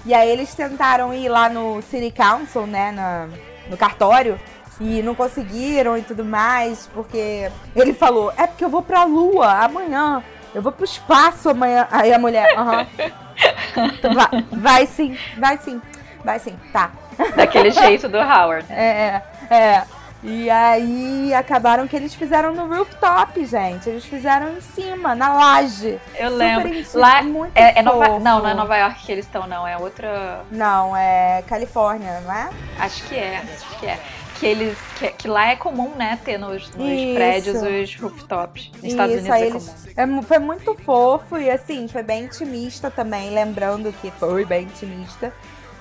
[0.06, 3.28] E aí eles tentaram ir lá no City Council, né, na-
[3.68, 4.40] no cartório,
[4.80, 9.64] e não conseguiram e tudo mais, porque ele falou, é porque eu vou pra lua
[9.64, 10.22] amanhã.
[10.54, 11.86] Eu vou pro espaço amanhã.
[11.90, 12.86] Aí a mulher, aham.
[14.14, 15.80] vai, vai sim, vai sim,
[16.24, 16.90] vai sim, tá.
[17.36, 18.66] Daquele jeito do Howard.
[18.70, 19.82] É, é.
[20.22, 23.88] E aí acabaram que eles fizeram no rooftop, gente.
[23.88, 25.98] Eles fizeram em cima, na laje.
[26.14, 26.84] Eu Super lembro.
[26.94, 29.66] Lá muito é, é Nova, não, não é Nova York que eles estão, não.
[29.66, 30.42] É outra.
[30.50, 32.50] Não, é Califórnia, não é?
[32.78, 33.98] Acho que é, acho que é.
[34.40, 34.78] Que eles.
[34.98, 37.14] Que, que lá é comum, né, ter nos, nos Isso.
[37.14, 38.70] prédios os rooftops.
[38.76, 40.20] Nos Estados Isso, Unidos é comum.
[40.20, 45.32] É foi muito fofo e assim, foi bem intimista também, lembrando que foi bem intimista.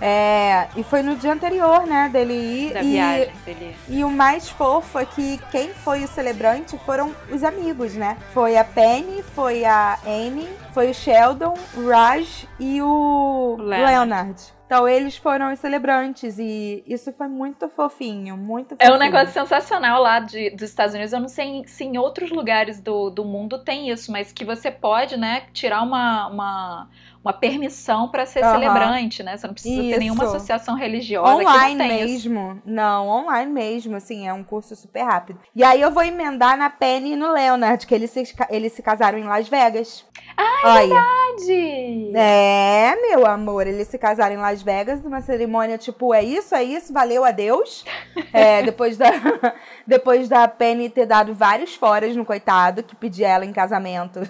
[0.01, 2.73] É, e foi no dia anterior, né, dele ir.
[2.73, 3.75] Da e, viagem dele.
[3.89, 8.17] e o mais fofo é que quem foi o celebrante foram os amigos, né?
[8.33, 13.91] Foi a Penny, foi a Amy, foi o Sheldon, o Raj e o Leonard.
[13.91, 14.58] Leonard.
[14.69, 18.95] Então eles foram os celebrantes e isso foi muito fofinho, muito É fofinho.
[18.95, 21.11] um negócio sensacional lá de, dos Estados Unidos.
[21.11, 24.69] Eu não sei se em outros lugares do, do mundo tem isso, mas que você
[24.69, 26.89] pode, né, tirar uma, uma,
[27.23, 28.53] uma permissão para ser Aham.
[28.53, 29.35] celebrante, né?
[29.35, 29.89] Você não precisa Isso.
[29.89, 32.29] ter nenhuma associação religiosa Online tem isso.
[32.29, 32.61] mesmo.
[32.65, 35.39] Não, online mesmo, assim, é um curso super rápido.
[35.55, 38.81] E aí eu vou emendar na Penny e no Leonard, que eles se, eles se
[38.81, 40.05] casaram em Las Vegas.
[40.37, 42.11] Ai, Verdade.
[42.15, 46.63] É, meu amor, eles se casaram em Las Vegas numa cerimônia tipo, é isso, é
[46.63, 47.83] isso, valeu, adeus.
[48.31, 49.09] É, depois da
[49.87, 54.21] depois da Penny ter dado vários foras no coitado que pedia ela em casamento.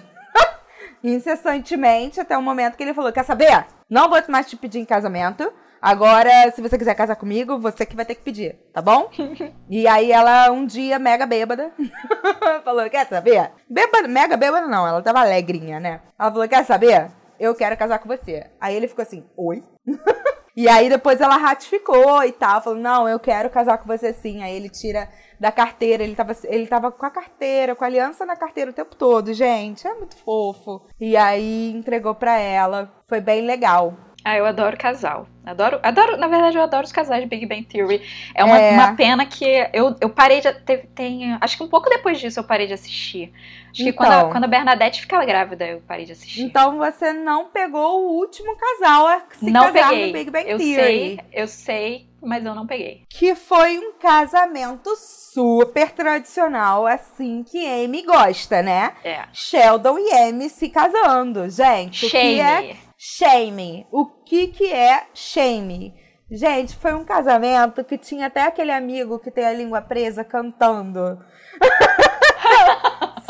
[1.02, 3.66] Incessantemente, até o momento que ele falou: Quer saber?
[3.88, 5.52] Não vou mais te pedir em casamento.
[5.80, 9.10] Agora, se você quiser casar comigo, você que vai ter que pedir, tá bom?
[9.70, 11.72] e aí ela, um dia, mega bêbada,
[12.64, 13.50] falou: Quer saber?
[13.68, 16.00] Bêbada, mega bêbada não, ela tava alegrinha, né?
[16.18, 17.10] Ela falou: Quer saber?
[17.38, 18.50] Eu quero casar com você.
[18.60, 19.64] Aí ele ficou assim: Oi?
[20.56, 24.42] E aí depois ela ratificou e tal, falou, não, eu quero casar com você sim.
[24.42, 25.08] Aí ele tira
[25.40, 28.74] da carteira, ele tava, ele tava com a carteira, com a aliança na carteira o
[28.74, 29.86] tempo todo, gente.
[29.86, 30.82] É muito fofo.
[31.00, 32.92] E aí entregou pra ela.
[33.08, 33.94] Foi bem legal.
[34.22, 35.26] Ah, eu adoro casal.
[35.46, 38.02] Adoro, adoro, na verdade, eu adoro os casais de Big Bang Theory.
[38.34, 38.72] É uma, É.
[38.72, 40.52] uma pena que eu, eu parei de.
[40.52, 43.32] Teve, tem, acho que um pouco depois disso eu parei de assistir.
[43.70, 44.30] Acho que quando a, Então.
[44.32, 46.42] quando a Bernadette fica grávida, eu parei de assistir.
[46.42, 50.06] Então você não pegou o último casal a se não casar peguei.
[50.08, 50.74] no Big Bang eu Theory.
[50.74, 53.04] sei, eu sei, mas eu não peguei.
[53.08, 58.94] Que foi um casamento super tradicional, assim que Amy gosta, né?
[59.04, 59.24] É.
[59.32, 62.06] Sheldon e Amy se casando, gente.
[62.06, 62.90] O que é Shame.
[62.96, 63.86] Shame.
[63.90, 65.94] O que que é shame?
[66.30, 71.18] Gente, foi um casamento que tinha até aquele amigo que tem a língua presa cantando.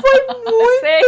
[0.47, 1.03] Eu sei.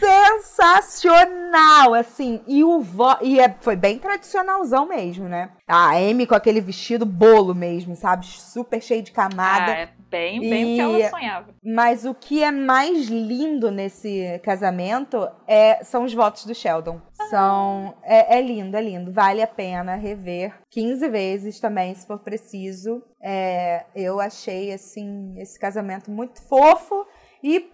[0.00, 2.40] Sensacional, assim.
[2.46, 3.16] E o vo...
[3.22, 5.50] e é- foi bem tradicionalzão mesmo, né?
[5.66, 8.26] A Amy com aquele vestido bolo mesmo, sabe?
[8.26, 9.72] Super cheio de camada.
[9.72, 11.46] Ah, é bem, bem o que E- ela sonhava.
[11.62, 17.00] Mas o que é mais lindo nesse casamento é, são os votos do Sheldon.
[17.28, 17.94] São.
[18.02, 19.12] É, é lindo, é lindo.
[19.12, 23.02] Vale a pena rever 15 vezes também, se for preciso.
[23.22, 27.06] É, eu achei, assim, esse casamento muito fofo.
[27.42, 27.70] E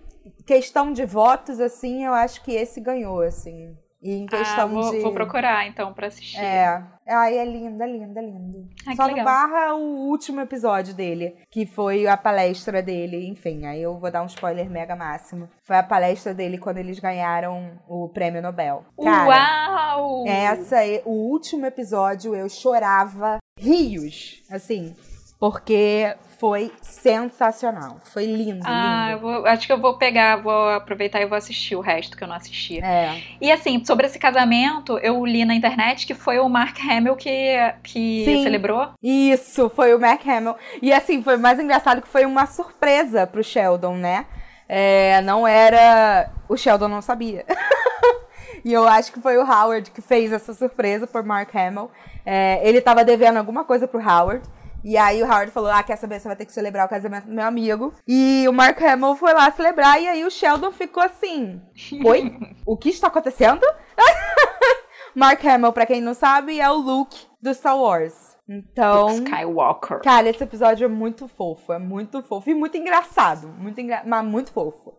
[0.47, 3.77] questão de votos, assim, eu acho que esse ganhou, assim.
[4.03, 5.01] E em questão ah, vou, de.
[5.01, 6.39] vou procurar então pra assistir.
[6.39, 6.81] É.
[7.09, 8.69] Ai, é lindo, é lindo, é lindo.
[8.87, 13.27] Ai, Só no barra o último episódio dele, que foi a palestra dele.
[13.27, 15.49] Enfim, aí eu vou dar um spoiler mega máximo.
[15.65, 18.85] Foi a palestra dele quando eles ganharam o prêmio Nobel.
[19.03, 20.25] Cara, Uau!
[20.29, 24.95] essa é o último episódio eu chorava rios, assim,
[25.39, 27.99] porque foi sensacional.
[28.13, 29.21] Foi lindo, Ah, lindo.
[29.21, 32.29] vou- acho que eu vou pegar, vou aproveitar e vou assistir o resto que eu
[32.29, 32.79] não assisti.
[32.81, 33.23] É.
[33.41, 37.57] E assim, sobre esse casamento, eu li na internet que foi o Mark Hamill que,
[37.83, 38.43] que Sim.
[38.43, 38.91] celebrou.
[39.03, 40.57] Isso, foi o Mac Hamill.
[40.83, 44.27] E assim, foi mais engraçado que foi uma surpresa pro Sheldon, né?
[44.69, 46.31] É, não era.
[46.49, 47.45] O Sheldon não sabia.
[48.65, 51.91] e eu acho que foi o Howard que fez essa surpresa por Mark Hamill.
[52.25, 54.43] É, ele tava devendo alguma coisa pro Howard.
[54.87, 56.21] E aí o Howard falou: Ah, quer saber?
[56.21, 57.93] Você vai ter que celebrar o casamento do meu amigo.
[58.07, 60.01] E o Mark Hamill foi lá celebrar.
[60.01, 61.61] E aí o Sheldon ficou assim:
[62.07, 62.39] Oi?
[62.65, 63.67] O que está acontecendo?
[65.13, 68.37] Mark Hamill, pra quem não sabe, é o Luke do Star Wars.
[68.49, 69.09] Então.
[69.09, 70.03] Luke Skywalker.
[70.03, 74.05] Cara, esse episódio é muito fofo, é muito fofo e muito engraçado, muito engra...
[74.07, 74.95] mas muito fofo.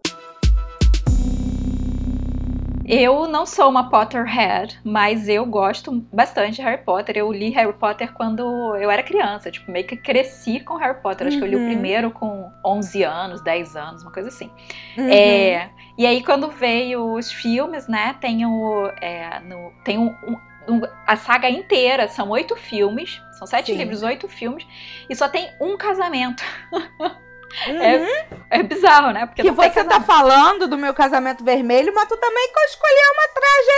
[2.87, 7.17] Eu não sou uma Potterhead, mas eu gosto bastante de Harry Potter.
[7.17, 8.41] Eu li Harry Potter quando
[8.77, 11.27] eu era criança, tipo, meio que cresci com Harry Potter.
[11.27, 11.65] Acho que eu li o Uhum.
[11.65, 14.49] primeiro com 11 anos, 10 anos, uma coisa assim.
[14.97, 15.09] Uhum.
[15.09, 20.75] É, e aí, quando veio os filmes, né, tem, o, é, no, tem um, um-
[20.75, 23.77] um- a saga inteira, são oito filmes, são sete Sim.
[23.79, 24.65] livros, oito filmes,
[25.09, 26.41] e só tem um casamento.
[27.65, 27.81] Uhum.
[27.81, 29.25] é- É bizarro, né?
[29.25, 33.23] Porque que você tá falando do meu casamento vermelho, mas tu também escolheu uma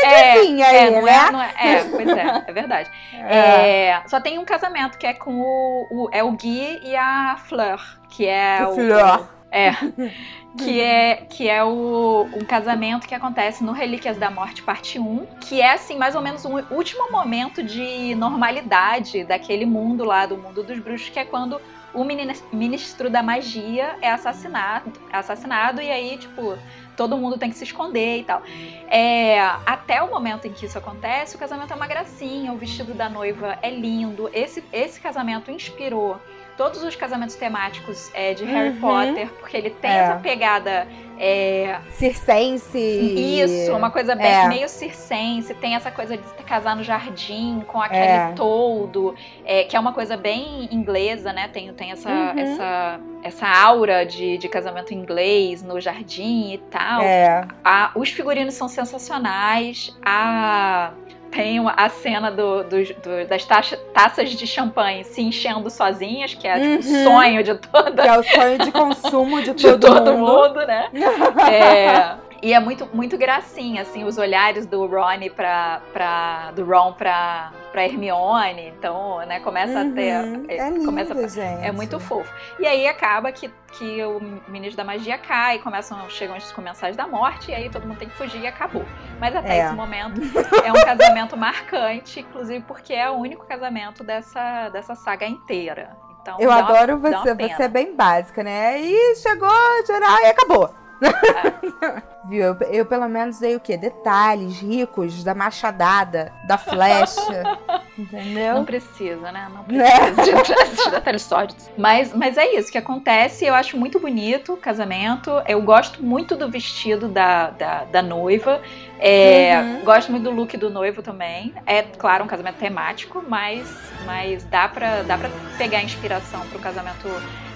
[0.03, 1.11] É, tragédiazinha é, aí, não né?
[1.27, 2.89] é, não é, é, pois é, é verdade.
[3.31, 7.37] É, só tem um casamento que é com o, o- é o Gui e a
[7.47, 9.27] Fleur, que é O o Fleur.
[9.51, 9.71] é
[10.57, 15.25] que é que é o um casamento que acontece no Relíquias da Morte parte 1,
[15.41, 20.37] que é assim mais ou menos um último momento de normalidade daquele mundo lá do
[20.37, 21.59] mundo dos bruxos, que é quando
[21.93, 26.57] o mini- ministro da magia é assassinado, é assassinado e aí tipo
[26.95, 28.43] todo mundo tem que se esconder e tal.
[28.89, 32.93] É, até o momento em que isso acontece, o casamento é uma gracinha, o vestido
[32.93, 34.29] da noiva é lindo.
[34.33, 36.19] Esse, esse casamento inspirou
[36.59, 38.79] todos os casamentos temáticos é, de Harry Uhum.
[38.81, 39.99] Potter, porque ele tem É.
[39.99, 40.85] essa pegada.
[41.21, 42.77] é, Circense.
[42.79, 44.47] isso, uma coisa bem É.
[44.47, 48.31] meio circense, tem essa coisa de casar no jardim com aquele É.
[48.37, 49.13] toldo,
[49.45, 51.49] é, que é uma coisa bem inglesa, né?
[51.49, 52.39] Tem, tem essa, Uhum.
[52.39, 57.01] essa, essa aura de, de casamento inglês no jardim e tal.
[57.01, 57.45] É.
[57.65, 59.93] A- os figurinos são sensacionais.
[60.05, 60.91] A,
[61.31, 66.47] tem a cena do- dos- do- das taxa- taças de champanhe se enchendo sozinhas, que
[66.47, 67.03] é tipo, o Uhum.
[67.03, 70.49] sonho de toda Que é o sonho de consumo de de todo, todo mundo.
[70.49, 70.89] mundo, né?
[71.51, 76.93] É, e é muito, muito gracinha, assim, os olhares do Ron pra, pra, do Ron
[76.93, 78.67] pra, pra Hermione.
[78.77, 80.15] Então, né, começa a ter.
[80.23, 80.45] Uhum.
[80.47, 81.65] é, É lindo, começa a- gente.
[81.65, 82.31] é muito fofo.
[82.59, 87.07] E aí acaba que, que o ministro da magia cai, começam, chegam os comensais da
[87.07, 88.85] morte, e aí todo mundo tem que fugir e acabou.
[89.19, 89.65] Mas até É.
[89.65, 90.21] esse momento
[90.65, 95.97] é um casamento marcante, inclusive porque é o único casamento dessa, dessa saga inteira.
[96.21, 98.77] Então, Eu adoro uma você, você é bem básica, né?
[98.81, 99.49] E chegou,
[99.87, 100.69] geral e acabou.
[102.25, 102.43] Viu?
[102.45, 103.77] Eu, eu pelo menos dei o quê?
[103.77, 107.57] Detalhes ricos da machadada, da flecha.
[107.97, 108.55] entendeu?
[108.55, 109.49] Não precisa, né?
[109.53, 110.11] Não Né?
[110.13, 111.69] precisa de, de detalhes sólidos.
[111.77, 113.45] Mas, mas é isso que acontece.
[113.45, 115.31] Eu acho muito bonito o casamento.
[115.47, 118.61] Eu gosto muito do vestido da, da, da noiva.
[118.99, 119.83] É, Uhum.
[119.85, 121.53] Gosto muito do look do noivo também.
[121.65, 123.67] É, claro, um casamento temático, mas,
[124.05, 127.07] mas dá, pra, dá pra pegar inspiração pro casamento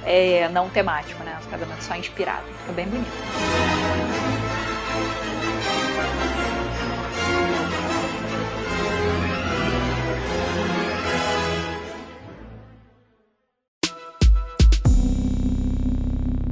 [0.05, 1.37] é, não temático, né?
[1.45, 2.43] Um casamento só inspirado.
[2.61, 3.11] Fica bem bonito.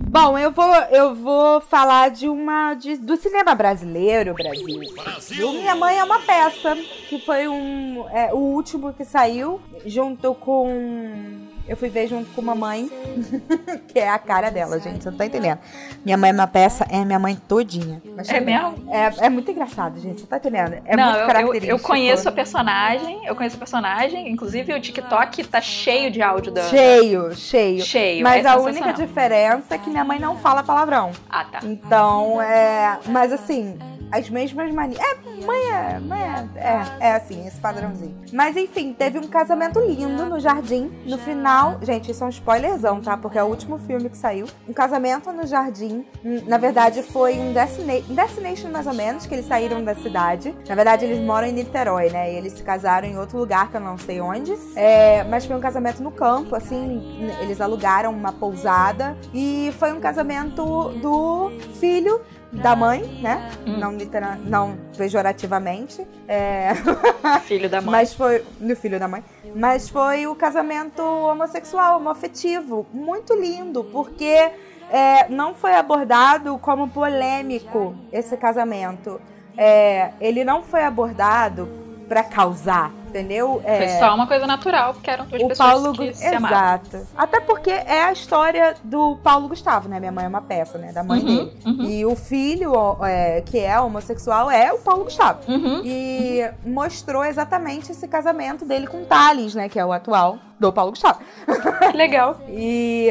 [0.10, 2.74] Bom, eu vou, eu vou falar de uma.
[2.74, 4.82] de- do cinema brasileiro, Brasil.
[5.48, 6.76] O Minha Mãe é uma peça,
[7.08, 8.06] que foi um.
[8.10, 11.50] é, o último que saiu, junto com.
[11.68, 12.90] Eu fui ver junto com uma mãe,
[13.88, 15.04] que é a cara dela, gente.
[15.04, 15.60] Você não tá entendendo.
[16.04, 18.02] Minha mãe é uma peça, é minha mãe todinha.
[18.16, 18.76] Mas É mesmo?
[18.92, 20.22] É, é muito engraçado, gente.
[20.22, 20.82] Você tá entendendo?
[20.86, 21.72] É não, muito eu- eu, característico.
[21.72, 26.52] eu conheço a personagem, eu conheço a personagem, inclusive o TikTok tá cheio de áudio
[26.52, 26.64] da.
[26.64, 27.82] Cheio, cheio.
[27.84, 28.24] Cheio.
[28.24, 31.12] Mas é a única diferença é que minha mãe não fala palavrão.
[31.30, 31.60] Ah, tá.
[31.64, 33.00] Então, é.
[33.06, 33.78] Mas assim,
[34.12, 35.00] as mesmas manias.
[35.00, 38.16] É, mãe é, mãe é, é, é assim, esse padrãozinho.
[38.34, 40.92] Mas enfim, teve um casamento lindo no jardim.
[41.06, 43.18] No final, gente, isso é um spoilerzão, tá?
[43.18, 44.48] Porque é o último filme que saiu.
[44.68, 46.06] Um casamento no jardim.
[46.46, 50.54] Na verdade, foi um, destina destination mais ou menos, que eles saíram da cidade.
[50.68, 52.34] Na verdade, eles moram em Niterói, né?
[52.34, 54.54] E eles se casaram em outro lugar que eu não sei onde.
[54.76, 57.30] É, mas foi um casamento no campo, assim.
[57.42, 59.18] Eles alugaram uma pousada.
[59.34, 63.50] E foi um casamento do filho da mãe, né?
[63.66, 63.78] Hum.
[63.78, 66.06] Não, litera- não pejorativamente.
[66.28, 66.72] É,
[67.46, 67.92] Filho da mãe.
[67.92, 68.44] mas foi.
[68.60, 69.24] No filho da mãe.
[69.56, 72.86] Mas foi o casamento homossexual, homoafetivo.
[72.94, 74.52] Muito lindo, porque
[74.92, 79.20] é, não foi abordado como polêmico esse casamento.
[79.58, 81.68] É, ele não foi abordado
[82.12, 83.62] pra causar, entendeu?
[83.64, 86.50] É, Foi só uma coisa natural, porque eram duas o pessoas Paulo que se amavam.
[86.58, 87.08] Exato.
[87.18, 89.98] Até porque é a história do Paulo Gustavo, né?
[89.98, 90.92] Minha mãe é uma peça, né?
[90.92, 91.54] Da mãe Uhum, dele.
[91.66, 91.84] uhum.
[91.86, 95.40] E o filho, é, que é homossexual, é o Paulo Gustavo.
[95.50, 95.82] Uhum.
[95.86, 99.70] E mostrou exatamente esse casamento dele com Thales, né?
[99.70, 101.20] Que é o atual do Paulo Gustavo.
[101.92, 102.42] Que legal.
[102.50, 103.10] E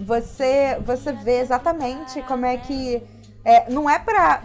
[0.00, 3.00] você, você vê exatamente como é que.
[3.44, 4.42] é, não é pra.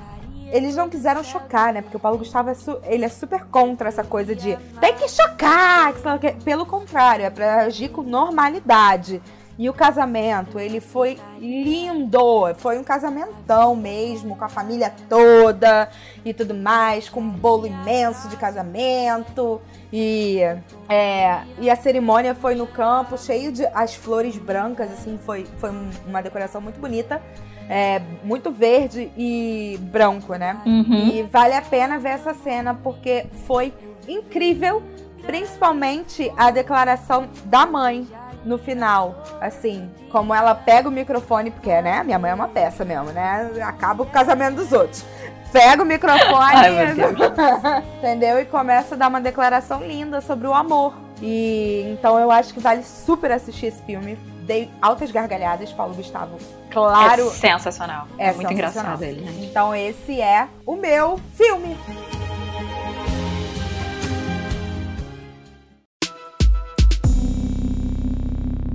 [0.52, 1.82] Eles não quiseram chocar, né?
[1.82, 2.56] Porque o Paulo Gustavo é,
[2.86, 5.94] ele é super contra essa coisa de tem que chocar.
[6.20, 6.36] quê.
[6.44, 9.22] Pelo contrário, é pra agir com normalidade.
[9.58, 12.54] E o casamento, ele foi lindo.
[12.58, 15.90] Foi um casamentão mesmo, com a família toda
[16.26, 19.62] e tudo mais, com um bolo imenso de casamento.
[19.94, 20.42] E,
[20.90, 25.72] é, e a cerimônia foi no campo, cheio de as flores brancas, assim, foi, foi
[25.72, 27.22] um- uma decoração muito bonita.
[27.70, 30.58] É, muito verde e branco, né?
[30.66, 31.10] Uhum.
[31.10, 33.74] E vale a pena ver essa cena porque foi
[34.08, 34.84] incrível,
[35.26, 38.08] principalmente a declaração da mãe
[38.46, 42.86] no final, assim, como ela pega o microfone, porque, né, minha mãe é uma peça
[42.86, 43.50] mesmo, né?
[43.64, 45.04] Acaba o casamento dos outros.
[45.52, 46.92] Pega o microfone, Ai,
[47.98, 48.40] entendeu?
[48.40, 50.94] E começa a dar uma declaração linda sobre o amor.
[51.22, 54.16] E então eu acho que vale super assistir esse filme.
[54.42, 56.38] Dei altas gargalhadas, Paulo Gustavo.
[56.76, 58.08] Claro, É sensacional.
[58.18, 58.96] É É, muito sensacional.
[58.96, 59.32] engraçado ele, né?
[59.50, 61.76] então esse é o meu filme.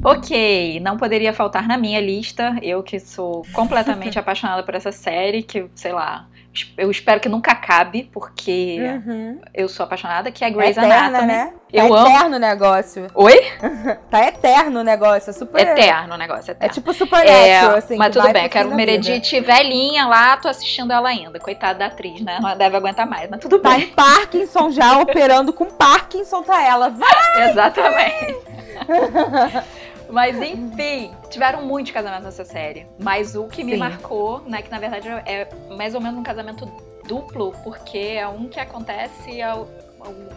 [0.02, 2.56] Ok, não poderia faltar na minha lista.
[2.62, 6.26] Eu que sou completamente apaixonada por essa série, que, sei lá,
[6.76, 9.40] eu espero que nunca acabe, porque Uhum.
[9.54, 11.26] eu sou apaixonada, que é É Grey's eterna, Anatomy.
[11.26, 11.52] né?
[11.72, 12.08] Eu tá amo.
[12.08, 13.06] eterno o negócio.
[13.14, 13.40] Oi?
[14.10, 15.30] Tá eterno o negócio.
[15.30, 15.60] É super.
[15.68, 16.74] Eterno o negócio, É eterno.
[16.74, 17.96] tipo super É, assim.
[17.96, 18.76] mas tudo bem, eu quero vida.
[18.76, 21.38] Meredith velhinha lá, tô assistindo ela ainda.
[21.38, 22.38] Coitada da atriz, né?
[22.40, 23.82] Não deve aguentar mais, mas tudo Tá bem.
[23.84, 26.90] em Parkinson já, operando com Parkinson, tá ela.
[26.90, 27.48] Vai!
[27.50, 28.36] Exatamente.
[30.12, 32.86] Mas enfim, tiveram muitos casamentos nessa série.
[32.98, 33.78] Mas o que me Sim.
[33.78, 36.66] marcou, né, que na verdade é mais ou menos um casamento
[37.06, 39.68] duplo, porque é um que acontece ao-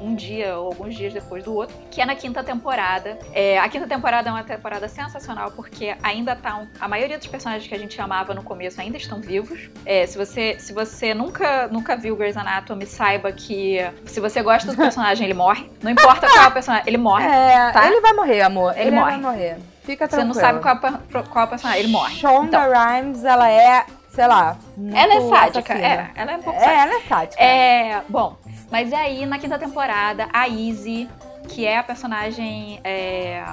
[0.02, 3.18] um dia ou alguns dias depois do outro, que é na quinta temporada.
[3.34, 7.28] É, a quinta temporada é uma temporada sensacional porque ainda tá um- a maioria dos
[7.28, 9.70] personagens que a gente amava no começo ainda estão vivos.
[9.86, 14.70] É, se você se você nunca nunca viu Grey's Anatomy, saiba que se você gosta
[14.72, 15.70] do personagem ele morre.
[15.82, 17.26] Não importa qual é o personagem, ele morre.
[17.26, 17.88] É, Tá?
[17.88, 18.74] ele vai morrer, amor.
[18.78, 19.12] Ele Ele, morre.
[19.12, 19.58] vai morrer.
[19.84, 20.34] Fica Você tranquilo.
[20.34, 22.16] não sabe qual, é qual é personagem, ele morre.
[22.16, 22.72] Shonda Então.
[22.72, 24.58] Rhimes, ela é, sei lá.
[24.94, 27.42] Ela é sádica, é, ela é um pouco É, ela é sádica.
[27.42, 28.38] É, bom,
[28.72, 31.10] mas e aí na quinta temporada, a Izzy,
[31.50, 33.44] que é a personagem é,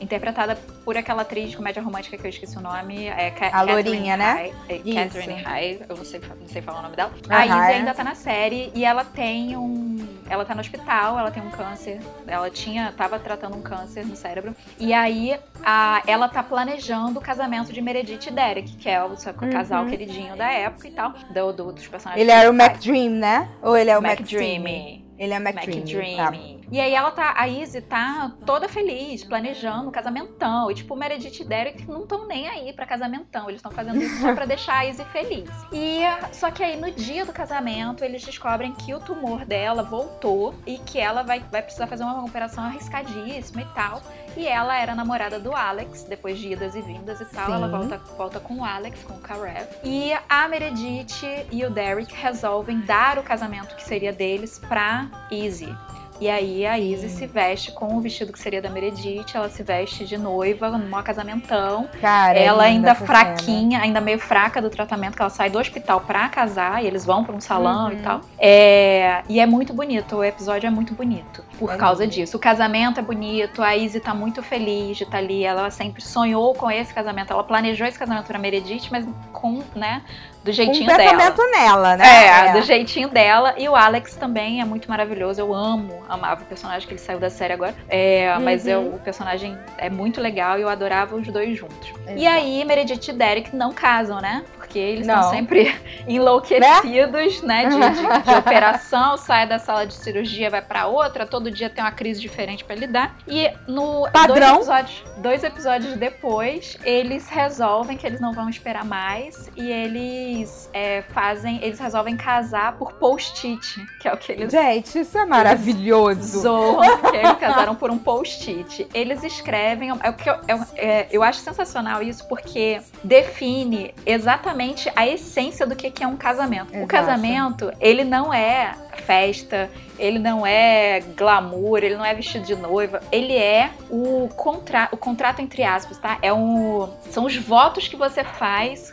[0.00, 3.62] interpretada por aquela atriz de comédia romântica que eu esqueci o nome, é Ca- A
[3.62, 4.50] lourinha, né?
[4.68, 4.78] É.
[4.78, 7.12] Catherine High, eu não sei, não sei falar o nome dela.
[7.28, 11.30] A Izzy ainda tá na série e ela tem um, ela tá no hospital, ela
[11.30, 16.28] tem um câncer, ela tinha, tava tratando um câncer no cérebro e aí a, ela
[16.28, 19.90] tá planejando o casamento de Meredith e Derek, que é o seu casal Uhum.
[19.90, 22.20] queridinho da época e tal, do, do- dos personagens.
[22.22, 22.86] Ele era o principais.
[22.86, 23.48] McDream, né?
[23.62, 24.62] Ou ele é o Mac McDream?
[24.62, 25.07] Dreamy.
[25.18, 25.56] Ele é o Mac.
[25.56, 26.60] Dreamy.
[26.70, 30.70] E aí ela tá, a Izzy tá toda feliz, planejando um casamentão.
[30.70, 33.48] E tipo, o Meredith e Derek não estão nem aí pra casamentão.
[33.48, 35.50] Eles estão fazendo isso só pra deixar a Izzy feliz.
[35.72, 36.00] E
[36.32, 40.78] só que aí no dia do casamento, eles descobrem que o tumor dela voltou e
[40.78, 44.02] que ela vai, vai precisar fazer uma operação arriscadíssima e tal.
[44.36, 47.46] E ela era namorada do Alex, depois de idas e vindas e tal.
[47.46, 47.52] Sim.
[47.52, 49.66] Ela volta, volta com o Alex, com o Karev.
[49.82, 55.74] E a Meredith e o Derek resolvem dar o casamento que seria deles pra Izzy.
[56.20, 59.62] E aí a Izzy se veste com o vestido que seria da Meredith, ela se
[59.62, 61.88] veste de noiva, num maior casamentão.
[62.00, 66.00] Cara, é ela ainda fraquinha, ainda meio fraca do tratamento, que ela sai do hospital
[66.00, 67.92] pra casar, e eles vão pra um salão Uhum.
[67.92, 68.20] e tal.
[68.36, 71.44] É, e é muito bonito, o episódio é muito bonito.
[71.58, 72.36] Por É causa disso.
[72.36, 75.44] O casamento é bonito, a Izzy tá muito feliz de estar ali.
[75.44, 77.32] Ela sempre sonhou com esse casamento.
[77.32, 80.02] Ela planejou esse casamento pra Meredith, mas com, né,
[80.44, 80.98] do Um jeitinho dela.
[80.98, 82.26] pensamento nela, né?
[82.26, 83.54] É, do jeitinho dela.
[83.58, 85.40] E o Alex também é muito maravilhoso.
[85.40, 87.74] Eu amo, amava o personagem que ele saiu da série agora.
[87.88, 88.70] É, Mas Uhum.
[88.70, 91.92] eu- o personagem é muito legal e eu adorava os dois juntos.
[92.06, 92.36] E Exato.
[92.36, 94.44] aí, Meredith e Derek não casam, né?
[94.68, 95.14] Porque eles Não.
[95.14, 95.74] estão sempre
[96.06, 97.66] enlouquecidos, né?
[97.68, 101.82] De, de- de operação, sai da sala de cirurgia, vai pra outra, todo dia tem
[101.82, 103.16] uma crise diferente pra lidar.
[103.26, 104.56] E no Padrão.
[104.56, 110.68] dois episódios, dois episódios depois, eles resolvem que eles não vão esperar mais e eles
[110.74, 115.24] é, fazem, eles resolvem casar por post-it, que é o que eles Gente, isso é
[115.24, 116.40] maravilhoso.
[116.40, 118.86] zoam, que eles casaram por um post-it.
[118.92, 119.90] Eles escrevem.
[120.02, 124.57] É o que eu, eu, é, eu acho sensacional isso porque define exatamente
[124.94, 126.72] a essência do que é um casamento.
[126.72, 126.88] O Exato.
[126.88, 133.00] casamento, ele não é festa, ele não é glamour, ele não é vestido de noiva,
[133.10, 136.18] ele é o, contra, o contrato entre aspas, tá?
[136.22, 138.92] É um, são os votos que você faz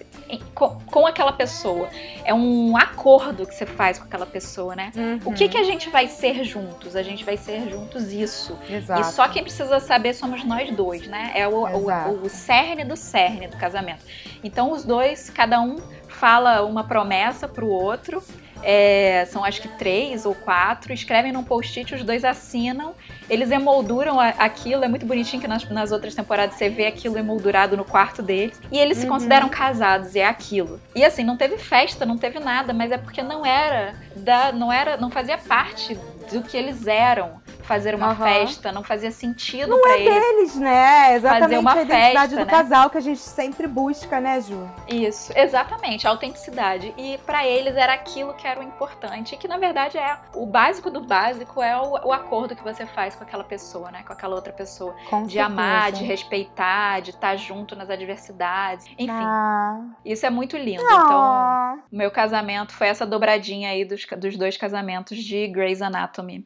[0.53, 1.89] com, com aquela pessoa.
[2.23, 4.91] É um acordo que você faz com aquela pessoa, né?
[5.25, 6.95] O que, que a gente vai ser juntos?
[6.95, 8.57] A gente vai ser juntos isso.
[8.69, 9.01] Exato.
[9.01, 11.31] E só quem precisa saber somos nós dois, né?
[11.35, 14.03] É o, o, o cerne do cerne do casamento.
[14.43, 15.77] Então os dois, cada um
[16.07, 18.23] fala uma promessa pro outro.
[18.67, 22.95] É, são acho que três ou quatro, escrevem num post-it, os dois assinam,
[23.29, 27.15] eles emolduram a- aquilo, é muito bonitinho que nas, nas outras temporadas você vê aquilo
[27.19, 29.13] emoldurado no quarto deles, e eles se Uhum.
[29.13, 30.81] consideram casados, e é aquilo.
[30.95, 34.73] E assim, não teve festa, não teve nada, mas é porque não era da, não
[34.73, 35.93] era, não fazia parte
[36.31, 38.23] do que eles eram fazer uma Aham.
[38.25, 40.15] festa, não fazia sentido pra eles.
[40.15, 41.15] Eles, né?
[41.15, 42.51] Exatamente uma a identidade festa, do né?
[42.51, 44.69] casal que a gente sempre busca, né, Ju?
[44.87, 46.93] Isso, exatamente, a autenticidade.
[46.97, 50.45] E pra eles era aquilo que era o importante, e que na verdade é o
[50.45, 54.03] básico do básico é o, o acordo que você faz com aquela pessoa, né?
[54.05, 54.95] Com aquela outra pessoa.
[55.09, 56.05] Com De amar, de certeza.
[56.11, 58.85] respeitar, de estar junto nas adversidades.
[58.97, 59.79] Enfim, Ah.
[60.05, 60.81] isso é muito lindo.
[60.83, 61.75] Então, Ah.
[61.91, 66.45] o meu casamento foi essa dobradinha aí dos, dos dois casamentos de Grey's Anatomy.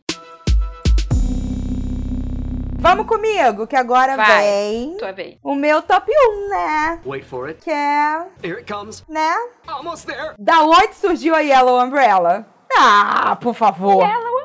[2.79, 4.41] Vamos comigo, que agora Vai.
[4.41, 5.37] vem Tua vez.
[5.43, 6.99] o meu top 1, né?
[7.05, 7.61] Wait for it.
[7.61, 9.03] Que é, Here it comes.
[9.07, 9.33] né?
[9.67, 10.33] Almost there.
[10.39, 12.45] Da onde surgiu a Yellow Umbrella?
[12.77, 14.03] Ah, por favor.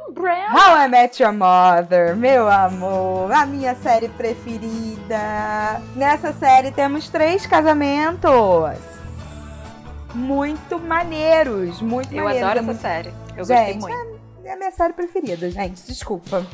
[0.09, 0.53] Umbrella.
[0.53, 5.81] How I Met Your Mother, meu amor, a minha série preferida.
[5.97, 8.31] Nessa série temos três casamentos.
[10.15, 12.49] Muito maneiros, muito Eu maneiros.
[12.51, 13.09] adoro É essa muito- série.
[13.31, 14.21] Eu gostei Gente, muito.
[14.45, 15.83] É a minha série preferida, gente.
[15.87, 16.47] Desculpa.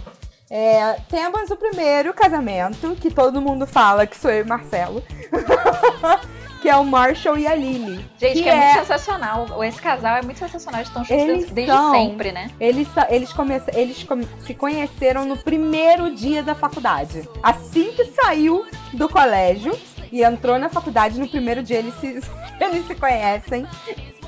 [0.50, 5.02] É, temos o primeiro casamento, que todo mundo fala que sou eu e Marcelo.
[6.60, 8.04] que é o Marshall e a Lily.
[8.18, 9.64] Gente, que que é, é- muito sensacional.
[9.64, 10.80] Esse casal é muito sensacional.
[10.80, 11.92] Eles estão juntos desde, são.
[11.94, 12.50] sempre, né?
[12.60, 17.26] Eles, eles, come- eles come- se conheceram no primeiro dia da faculdade.
[17.42, 19.72] Assim que saiu do colégio
[20.12, 22.20] e entrou na faculdade, no primeiro dia eles se,
[22.60, 23.66] eles se conhecem.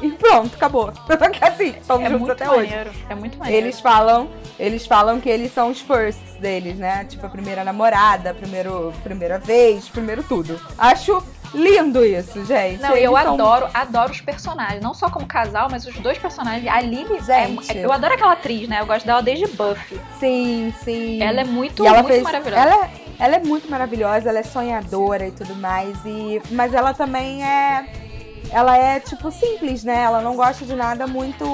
[0.03, 0.93] E pronto, acabou.
[1.41, 2.69] Assim, estamos É juntos até hoje.
[2.71, 2.91] maneiro.
[3.09, 3.67] É muito maneiro.
[3.67, 4.29] Eles falam,
[4.59, 7.05] eles falam que eles são os firsts deles, né?
[7.09, 10.61] Tipo, a primeira namorada, primeiro, primeira vez, primeiro tudo.
[10.77, 11.23] Acho
[11.55, 12.81] lindo isso, gente.
[12.81, 14.83] Não, e eu Eles são- adoro, adoro os personagens.
[14.83, 16.67] Não só como casal, mas os dois personagens.
[16.67, 17.77] A Lily, é- Gente.
[17.79, 18.81] eu adoro aquela atriz, né?
[18.81, 20.01] Eu gosto dela desde Buffy.
[20.19, 21.23] Sim, sim.
[21.23, 22.61] Ela é muito, ela muito fez, maravilhosa.
[22.63, 25.95] Ela, ela é muito maravilhosa, ela é sonhadora e tudo mais.
[26.07, 27.87] E, mas ela também é.
[28.53, 30.03] Ela é, tipo, simples, né?
[30.03, 31.45] Ela não gosta de nada muito.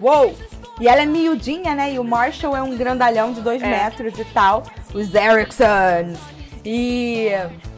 [0.00, 0.34] Uou!
[0.80, 1.92] E ela é miudinha, né?
[1.92, 3.66] E o Marshall é um grandalhão de dois É.
[3.68, 4.62] metros e tal.
[4.94, 6.18] Os Ericksons.
[6.64, 7.28] E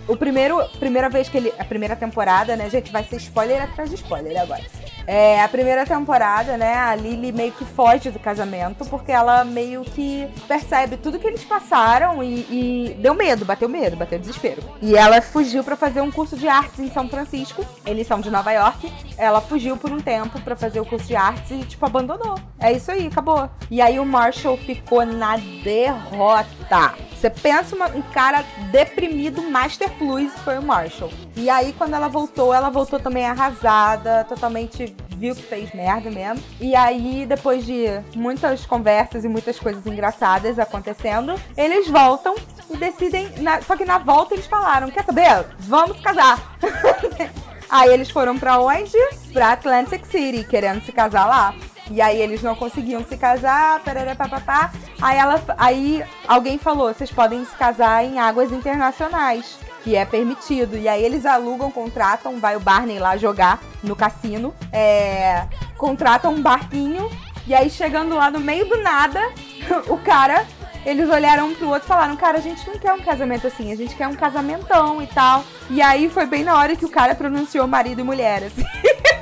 [0.08, 1.52] o primeiro, primeira vez que ele.
[1.58, 2.90] A primeira temporada, né, gente?
[2.92, 4.62] Vai ser spoiler atrás de spoiler agora.
[5.06, 9.82] É, a primeira temporada, né, a Lily meio que foge do casamento, porque ela meio
[9.84, 14.62] que percebe tudo que eles passaram e, e deu medo, bateu medo, bateu desespero.
[14.80, 17.62] E ela fugiu pra fazer um curso de artes em São Francisco.
[17.84, 18.90] Eles são de Nova York.
[19.18, 22.38] Ela fugiu por um tempo pra fazer o curso de artes e, tipo, abandonou.
[22.58, 23.50] É isso aí, acabou.
[23.70, 26.94] E aí o Marshall ficou na derrota.
[27.14, 31.10] Você pensa uma- um cara deprimido, Master Plus, foi o Marshall.
[31.36, 36.42] E aí, quando ela voltou, ela voltou também arrasada, totalmente viu que fez merda mesmo.
[36.60, 37.84] E aí, depois de
[38.16, 42.34] muitas conversas e muitas coisas engraçadas acontecendo, eles voltam
[42.70, 43.28] e decidem.
[43.38, 45.46] na- só que na volta eles falaram: quer saber?
[45.60, 46.38] Vamos casar.
[47.70, 48.96] Aí eles foram pra onde?
[49.32, 51.54] Pra Atlantic City, querendo se casar lá.
[51.90, 54.70] E aí eles não conseguiam se casar, parará, papapá.
[55.02, 60.76] Aí, ela, aí alguém falou, vocês podem se casar em águas internacionais, que é permitido.
[60.76, 66.42] E aí eles alugam, contratam, vai o Barney lá jogar no cassino, é, contratam um
[66.42, 67.08] barquinho,
[67.46, 69.20] e aí chegando lá no meio do nada,
[69.86, 70.46] o cara
[70.86, 73.72] eles olharam um pro outro e falaram, cara, a gente não quer um casamento assim,
[73.72, 75.42] a gente quer um casamentão e tal.
[75.70, 78.64] E aí foi bem na hora que o cara pronunciou marido e mulher, assim.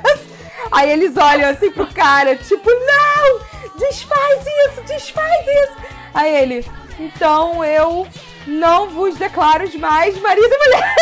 [0.71, 3.39] aí eles olham assim pro cara, tipo, não!
[3.79, 5.77] Desfaz isso, desfaz isso!
[6.13, 6.65] Aí ele,
[6.99, 8.05] então eu
[8.47, 10.95] não vos declaro mais marido e mulher.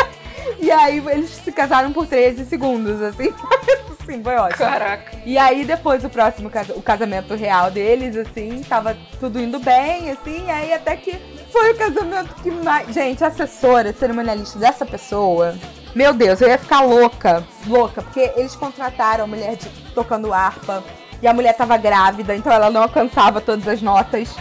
[0.60, 3.32] e aí eles se casaram por 13 segundos, assim.
[4.06, 4.58] Sim, foi ótimo.
[4.58, 5.18] Caraca.
[5.24, 10.10] E aí depois o próximo casa- o casamento real deles, assim, tava tudo indo bem,
[10.10, 11.16] assim, e aí até que
[11.52, 12.92] foi o casamento que mais.
[12.92, 15.54] Gente, a assessora, cerimonialista dessa pessoa.
[15.94, 20.82] Meu Deus, eu ia ficar louca, louca, porque eles contrataram a mulher de- tocando harpa
[21.22, 24.28] e a mulher tava grávida, então ela não alcançava todas as notas.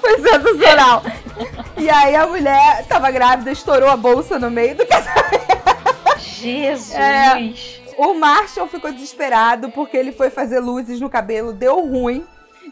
[0.00, 1.02] Foi sensacional.
[1.76, 6.18] E aí a mulher tava grávida, estourou a bolsa no meio do casamento.
[6.18, 6.94] Jesus.
[6.94, 7.52] É.
[7.96, 12.24] O Marshall ficou desesperado porque ele foi fazer luzes no cabelo, deu ruim.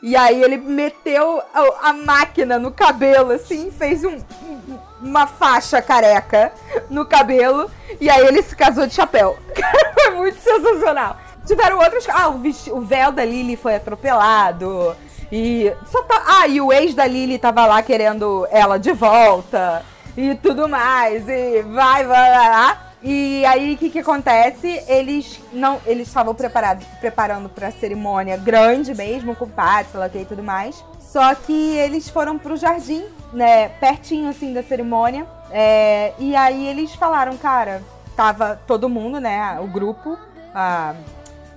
[0.03, 5.81] E aí ele meteu a, a máquina no cabelo, assim, fez um- um- uma faixa
[5.83, 6.53] careca
[6.91, 7.71] no cabelo.
[8.01, 9.39] E aí ele se casou de chapéu.
[9.95, 11.17] Foi muito sensacional.
[11.47, 12.07] Tiveram outros.
[12.09, 14.95] Ah, o, vesti- o véu da Lily foi atropelado.
[15.31, 15.73] E.
[15.91, 16.23] Só tá...
[16.27, 19.83] Ah, e o ex da Lily tava lá querendo ela de volta.
[20.17, 21.29] E tudo mais.
[21.29, 22.83] E vai, vai, vai lá.
[23.03, 24.83] E aí, o que que acontece?
[24.89, 30.43] Eles não, eles estavam preparados, preparando para cerimônia grande mesmo, com pátio, lá e tudo
[30.43, 30.83] mais.
[30.99, 35.27] Só que eles foram pro jardim, né, pertinho assim da cerimônia.
[35.51, 37.81] É, e aí eles falaram, cara,
[38.17, 40.19] tava todo mundo, né, o grupo,
[40.55, 40.95] a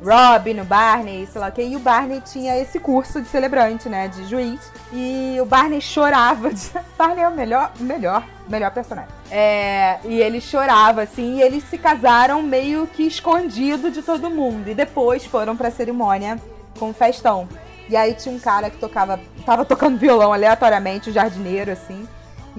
[0.01, 3.89] Robin, o Barney, sei lá o que, e o Barney tinha esse curso de celebrante,
[3.89, 4.71] né, de juiz.
[4.93, 6.53] E o Barney chorava.
[6.53, 6.71] De...
[6.97, 9.11] Barney é o melhor, melhor, melhor personagem.
[9.29, 14.69] É, e ele chorava, assim, e eles se casaram meio que escondido de todo mundo.
[14.69, 16.39] E depois foram pra cerimônia
[16.79, 17.47] com um festão.
[17.89, 22.07] E aí tinha um cara que tocava, tava tocando violão aleatoriamente, o jardineiro, assim.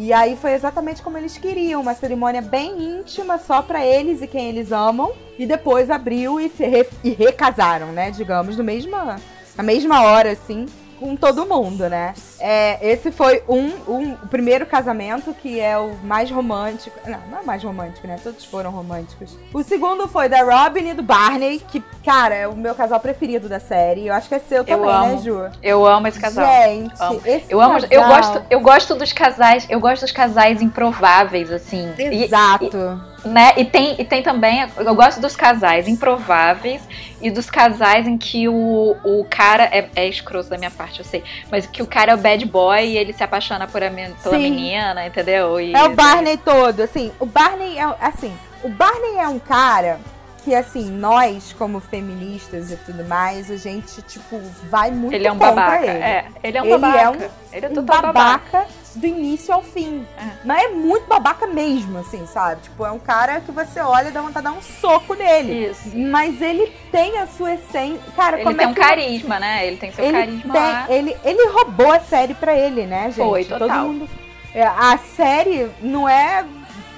[0.03, 4.26] E aí foi exatamente como eles queriam, uma cerimônia bem íntima, só pra eles e
[4.26, 5.12] quem eles amam.
[5.38, 8.11] E depois abriu e, re- e recasaram, né?
[8.11, 9.16] Digamos, no mesma,
[9.55, 10.64] na mesma hora, assim,
[11.01, 12.14] com todo mundo, né?
[12.38, 16.96] É, esse foi um, um, o primeiro casamento, que é o mais romântico.
[17.09, 18.18] Não, não é o mais romântico, né?
[18.22, 19.36] Todos foram românticos.
[19.53, 23.48] O segundo foi da Robin e do Barney, que, cara, é o meu casal preferido
[23.48, 24.07] da série.
[24.07, 25.22] Eu acho que é seu Eu também, né, amo.
[25.22, 25.51] Ju?
[25.62, 26.44] Eu amo esse casal.
[26.46, 27.20] Gente, Amo.
[27.24, 31.51] esse Eu amo, eu casal- gosto, eu gosto dos casais, eu gosto dos casais improváveis,
[31.51, 31.92] assim.
[31.98, 33.01] E- Exato.
[33.25, 33.53] Né?
[33.57, 36.83] E tem, e tem também, eu gosto dos casais improváveis
[37.21, 41.05] e dos casais em que o, o cara é, é escroto da minha parte, eu
[41.05, 43.91] sei, mas que o cara é o bad boy e ele se apaixona por a
[44.23, 44.43] pela Sim.
[44.43, 45.61] menina, entendeu?
[45.61, 47.12] E- É o Barney todo, assim.
[47.21, 48.33] O Barney é assim.
[48.62, 49.99] O Barney é um cara
[50.45, 54.41] que, assim, nós, como feministas e tudo mais, a gente, tipo,
[54.71, 55.87] vai muito Ele é um contra babaca.
[55.87, 55.99] ele.
[55.99, 56.99] É, ele é um Ele babaca.
[57.03, 58.66] é um- ele é um babaca, babaca.
[58.95, 60.07] Do início ao fim.
[60.18, 60.30] É.
[60.45, 62.62] Mas é muito babaca mesmo, assim, sabe?
[62.62, 65.66] Tipo, é um cara que você olha e dá vontade de dar um soco nele.
[65.70, 65.91] Isso.
[65.97, 68.01] Mas ele tem a sua essência.
[68.16, 69.66] Cara, Ele como tem é um que carisma, né?
[69.66, 70.86] Ele tem seu ele carisma tem- lá.
[70.88, 73.16] ele, ele roubou a série pra ele, né, gente?
[73.28, 73.86] Foi, Todo total.
[73.86, 74.09] mundo.
[74.55, 76.45] É, A série não é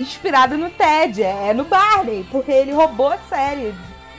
[0.01, 3.75] inspirada no Ted, é no Barney, porque ele roubou a série,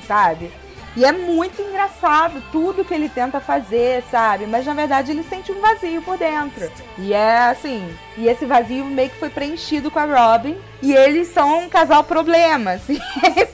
[0.08, 0.52] sabe?
[0.96, 4.46] E é muito engraçado tudo que ele tenta fazer, sabe?
[4.46, 6.72] Mas na verdade ele sente um vazio por dentro.
[6.98, 7.84] E é assim.
[8.16, 10.56] E esse vazio meio que foi preenchido com a Robin.
[10.82, 13.00] E eles são um casal problema, assim.
[13.36, 13.46] É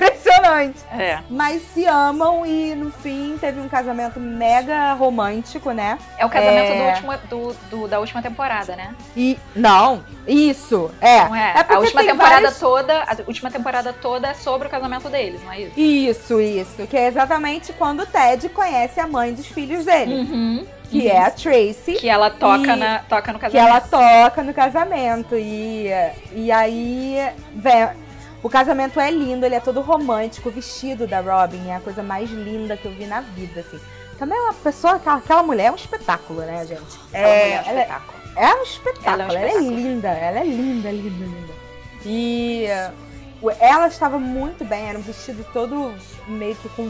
[0.92, 1.20] É.
[1.30, 5.98] mas se amam e no fim teve um casamento mega romântico, né?
[6.18, 6.78] É o casamento É.
[6.78, 8.94] do último, do, do- da última temporada, né?
[9.16, 11.24] E não, isso, é.
[11.26, 11.54] Não é?
[11.54, 15.10] porque a última tem temporada várias- toda, a última temporada toda é sobre o casamento
[15.10, 15.80] deles, não é isso?
[15.80, 20.66] Isso, isso, que é exatamente quando o Ted conhece a mãe dos filhos dele, Uhum.
[20.90, 21.94] que é a Tracy.
[22.00, 23.68] Que ela toca, E- na, toca no que casamento.
[23.70, 25.36] ela toca no casamento.
[25.36, 25.88] E,
[26.34, 27.18] e aí,
[27.56, 27.94] vé,
[28.42, 30.50] o casamento é lindo, ele é todo romântico.
[30.50, 33.80] O vestido da Robin é a coisa mais linda que eu vi na vida, assim.
[34.18, 37.00] Também é uma pessoa, aquela, aquela mulher é um espetáculo, né, gente?
[37.14, 38.20] Ela é um é- espetáculo.
[38.36, 41.54] É um espetáculo, Ela é um ela é, linda, ela é linda, linda, linda.
[42.06, 42.66] E
[43.60, 45.94] ela estava muito bem, era um vestido todo
[46.28, 46.90] meio que com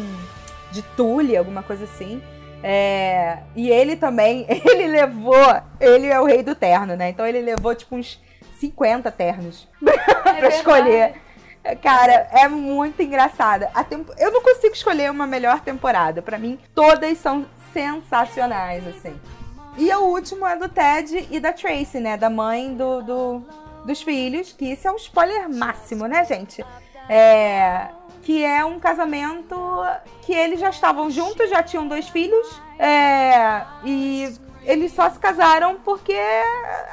[0.72, 2.22] de tule, alguma coisa assim.
[2.62, 7.10] É, e ele também, ele levou, ele é o rei do terno, né?
[7.10, 8.22] Então ele levou tipo uns
[8.60, 11.14] 50 ternos pra escolher.
[11.82, 13.70] Cara, é muito engraçada.
[13.90, 14.14] Tempo...
[14.18, 16.22] Eu não consigo escolher uma melhor temporada.
[16.22, 19.20] Pra mim, todas são sensacionais, assim.
[19.78, 22.18] E o último é do Ted e da Tracy, né?
[22.18, 23.46] Da mãe do, do-
[23.86, 24.52] dos filhos.
[24.54, 26.66] Que isso é um spoiler máximo, né, gente?
[27.08, 27.88] É,
[28.24, 29.56] que é um casamento
[30.22, 32.62] que eles já estavam juntos, já tinham dois filhos.
[32.78, 34.34] É, e
[34.64, 36.18] eles só se casaram porque.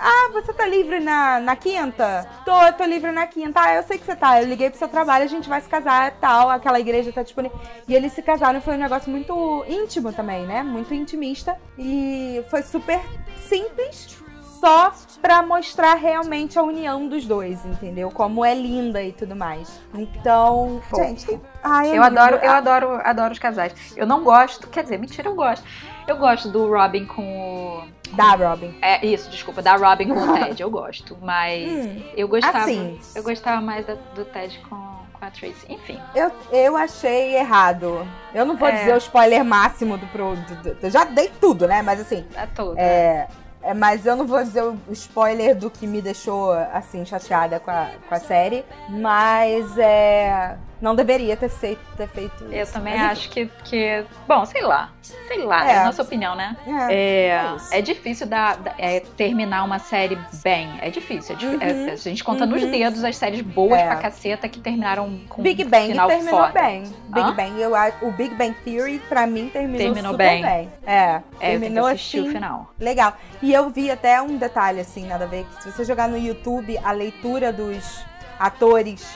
[0.01, 2.29] Ah, você tá livre na, na quinta?
[2.45, 3.61] Tô, tô livre na quinta.
[3.61, 4.41] Ah, eu sei que você tá.
[4.41, 6.51] Eu liguei pro seu trabalho, a gente vai se casar tal.
[6.51, 7.59] Aquela igreja tá disponível.
[7.87, 10.63] E eles se casaram, foi um negócio muito íntimo também, né?
[10.63, 11.57] Muito intimista.
[11.79, 13.01] E foi super
[13.49, 14.27] simples
[14.61, 18.11] só pra mostrar realmente a união dos dois, entendeu?
[18.11, 19.81] Como é linda e tudo mais.
[19.95, 21.03] Então, Fofo.
[21.03, 23.75] gente, ai, é eu adoro, eu adoro, adoro os casais.
[23.97, 25.65] Eu não gosto, quer dizer, mentira, eu gosto.
[26.07, 27.97] Eu gosto do Robin com o.
[28.15, 28.73] Da Robin.
[28.81, 31.17] É, isso, desculpa, da Robin com o Ted, eu gosto.
[31.21, 32.59] Mas Hum, eu gostava.
[32.59, 32.99] assim.
[33.15, 35.67] Eu gostava mais da- do Ted com, com a Tracy.
[35.69, 35.99] Enfim.
[36.15, 38.07] eu, eu achei errado.
[38.33, 38.73] Eu não vou É.
[38.73, 40.37] dizer o spoiler máximo do pro.
[40.37, 41.83] do- do- eu já dei tudo, né?
[41.83, 42.81] Mas assim, A toda.
[42.81, 43.27] é.
[43.61, 47.71] é, mas eu não vou dizer o spoiler do que me deixou, assim, chateada com
[47.73, 48.65] a, com a série.
[48.89, 50.57] Mas é.
[50.81, 52.73] Não deveria ter feito, ter feito Eu isso.
[52.73, 54.05] também Mas, acho que, que.
[54.29, 54.91] Bom, sei lá.
[55.27, 55.73] Sei lá, É.
[55.73, 56.55] é a nossa opinião, né?
[56.67, 56.95] É.
[56.95, 57.27] É,
[57.73, 60.69] é é difícil dar, da- é, terminar uma série bem.
[60.83, 61.35] É difícil.
[61.35, 61.63] É, dif- Uhum.
[61.63, 62.71] é- a gente conta nos Uhum.
[62.71, 63.87] dedos as séries boas É.
[63.87, 66.53] pra caceta que terminaram com Big um Bang final terminou foda.
[66.63, 66.83] bem.
[67.09, 67.33] Big Hã?
[67.33, 67.73] Bang, eu,
[68.03, 70.43] o Big Bang Theory, pra mim, terminou, Terminou super bem.
[70.43, 70.73] bem.
[70.87, 72.71] É, É, eu terminou assistir assim, o final.
[72.79, 73.15] legal.
[73.41, 76.19] E eu vi até um detalhe, assim, nada a ver, que se você jogar no
[76.19, 78.05] YouTube a leitura dos
[78.39, 79.07] atores,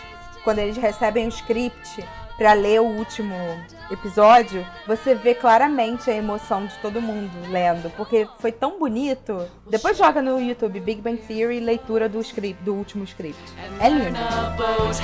[0.44, 2.04] quando eles recebem o script
[2.40, 3.34] pra ler o último
[3.90, 9.46] episódio, você vê claramente a emoção de todo mundo lendo, porque foi tão bonito.
[9.68, 13.38] Depois joga no YouTube Big Bang Theory, leitura do script, do último script.
[13.78, 14.18] É lindo.
[14.56, 14.98] Knows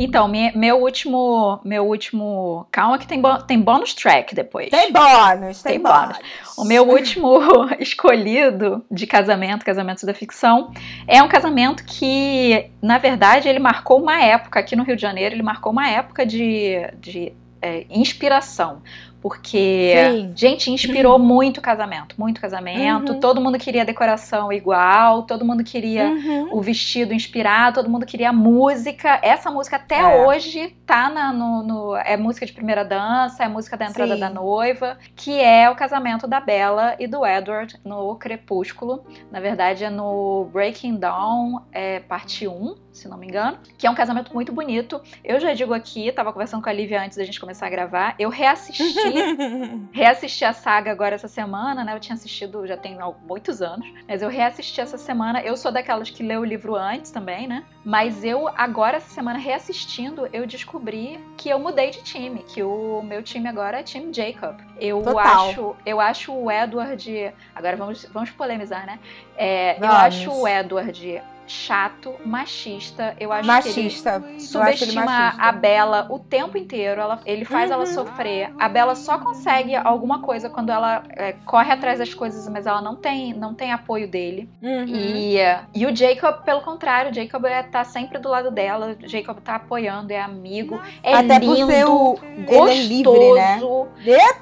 [0.00, 1.60] Então, me- meu último.
[1.62, 2.66] Meu último.
[2.72, 4.70] Calma que tem, tem bonus track depois.
[4.70, 6.18] Tem bônus, tem, Tem bônus.
[6.56, 7.38] O meu último
[7.78, 10.72] escolhido de casamento, casamento da ficção,
[11.06, 15.34] é um casamento que, na verdade, ele marcou uma época aqui no Rio de Janeiro,
[15.34, 18.82] ele marcou uma época de, de é, inspiração.
[19.20, 20.32] Porque, Sim.
[20.34, 23.12] gente, inspirou muito o casamento, muito casamento.
[23.12, 23.20] Uhum.
[23.20, 26.48] Todo mundo queria decoração igual, todo mundo queria Uhum.
[26.52, 29.18] o vestido inspirado, todo mundo queria a música.
[29.22, 30.26] Essa música até É.
[30.26, 34.20] hoje tá na, no, no- É música de primeira dança, é música da entrada Sim.
[34.20, 39.04] da noiva, que é o casamento da Bella e do Edward no Crepúsculo.
[39.30, 43.58] Na verdade, é no Breaking Dawn, é, parte 1, se não me engano.
[43.78, 45.00] Que é um casamento muito bonito.
[45.24, 48.14] Eu já digo aqui, tava conversando com a Lívia antes da gente começar a gravar.
[48.18, 48.82] Eu reassisti
[49.92, 51.94] reassisti a saga agora essa semana, né?
[51.94, 55.40] Eu tinha assistido já tem muitos anos, mas eu reassisti essa semana.
[55.40, 57.64] Eu sou daquelas que lê o livro antes também, né?
[57.84, 63.02] Mas eu agora essa semana reassistindo, eu descobri que eu mudei de time, que o
[63.02, 64.56] meu time agora é time Jacob.
[64.78, 65.48] Eu Total.
[65.48, 68.98] acho, eu acho o Edward, agora vamos vamos polemizar, né?
[69.36, 73.14] É, eu acho o Edward chato, machista.
[73.18, 74.16] Eu acho que ele machista.
[74.16, 75.42] Acho ele subestima machista.
[75.42, 77.00] a Bela o tempo inteiro.
[77.00, 77.92] Ela, ele faz ela Uhum.
[77.92, 78.52] sofrer.
[78.58, 82.80] A Bela só consegue alguma coisa quando ela é, corre atrás das coisas, mas ela
[82.80, 84.48] não tem, não tem apoio dele.
[84.62, 84.84] Uhum.
[84.86, 85.36] E,
[85.74, 88.96] e o Jacob, pelo contrário, o Jacob é, tá sempre do lado dela.
[89.02, 92.14] O Jacob tá apoiando, é amigo, é Até lindo, o.
[92.14, 92.68] gostoso.
[92.68, 93.60] Ele é livre, né?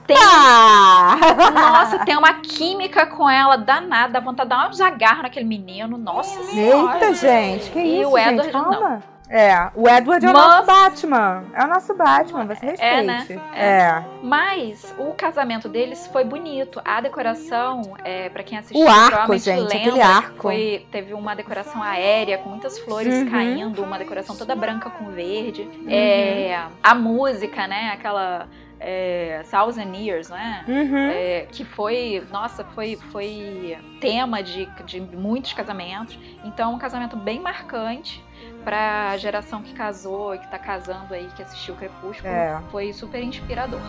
[0.06, 1.50] Tem, Epa!
[1.52, 5.96] nossa, tem uma química com ela danada, dá vontade de dar uns agarros naquele menino.
[5.96, 6.97] Nossa senhora.
[7.00, 8.28] Eita, gente, que E isso, o gente?
[8.30, 9.02] Edward, Calma.
[9.30, 11.44] É, o Edward é o Mas- nosso Batman.
[11.52, 12.82] É o nosso Batman, você respeite.
[12.82, 13.26] É, né?
[13.54, 14.02] É.
[14.22, 16.80] Mas o casamento deles foi bonito.
[16.82, 20.42] A decoração, é, para quem assistiu, O arco, gente, lembra aquele que arco.
[20.42, 23.30] Foi, teve uma decoração aérea com muitas flores Uhum.
[23.30, 25.62] caindo, uma decoração toda branca com verde.
[25.62, 25.90] Uhum.
[25.90, 27.90] É, a música, né?
[27.92, 28.46] Aquela
[28.80, 30.64] é, Thousand Years, não é?
[30.68, 31.10] Uhum.
[31.10, 36.18] É, que foi, nossa, foi, foi tema de, de muitos casamentos.
[36.44, 38.22] Então, um casamento bem marcante
[38.64, 42.32] pra geração que casou e que tá casando aí, que assistiu Crepúsculo.
[42.32, 42.60] É.
[42.70, 43.80] Foi super inspirador.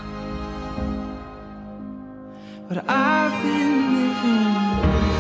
[2.68, 5.19] But I've been living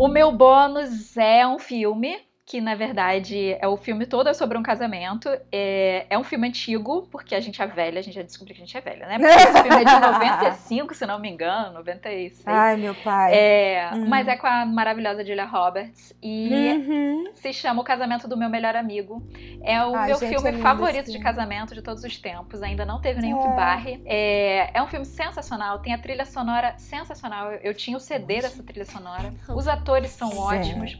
[0.00, 2.16] O meu bônus é um filme
[2.48, 5.28] que na verdade é o filme todo é sobre um casamento.
[5.52, 8.62] É, é um filme antigo, porque a gente é velha, a gente já descobriu que
[8.62, 9.18] a gente é velha, né?
[9.18, 12.42] Porque esse filme é de 95, se não me engano, 96.
[12.46, 13.34] Ai, meu pai.
[13.34, 14.08] É, Uhum.
[14.08, 16.14] Mas é com a maravilhosa Julia Roberts.
[16.22, 16.48] E
[16.88, 17.24] Uhum.
[17.34, 19.22] se chama O Casamento do Meu Melhor Amigo.
[19.62, 21.24] É o Ai, meu gente, filme é favorito de filme.
[21.24, 22.62] casamento de todos os tempos.
[22.62, 23.42] Ainda não teve nenhum É.
[23.42, 24.02] que barre.
[24.06, 25.80] É, é um filme sensacional.
[25.80, 27.52] Tem a trilha sonora sensacional.
[27.52, 29.32] Eu, eu tinha o CD dessa trilha sonora.
[29.48, 30.98] Os atores são ótimos.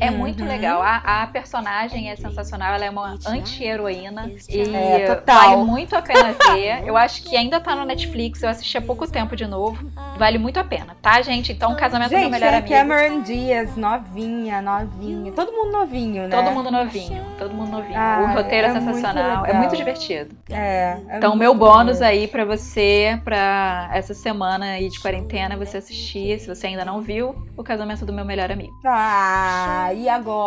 [0.00, 0.42] É muito.
[0.52, 0.82] Legal.
[0.82, 5.36] A, a personagem é sensacional, ela é uma anti-heroína e É, total.
[5.50, 6.82] vale muito a pena ver.
[6.86, 9.90] Eu acho que ainda tá no Netflix, eu assisti há pouco tempo de novo.
[10.18, 11.52] Vale muito a pena, tá, gente?
[11.52, 12.68] Então, Casamento do Meu Gente, Melhor é Amigo.
[12.68, 15.32] Cameron Diaz, novinha, novinha.
[15.32, 16.36] Todo mundo novinho, né?
[16.36, 17.98] Todo mundo novinho, todo mundo novinho.
[17.98, 19.56] Ah, o roteiro é, é muito sensacional, é legal.
[19.62, 20.36] muito divertido.
[20.50, 20.96] É.
[21.08, 25.78] é Então, muito meu bônus aí pra você, pra essa semana aí de quarentena, você
[25.78, 28.72] assistir, se você ainda não viu, o casamento do meu melhor amigo.
[28.84, 30.41] Ah, e agora.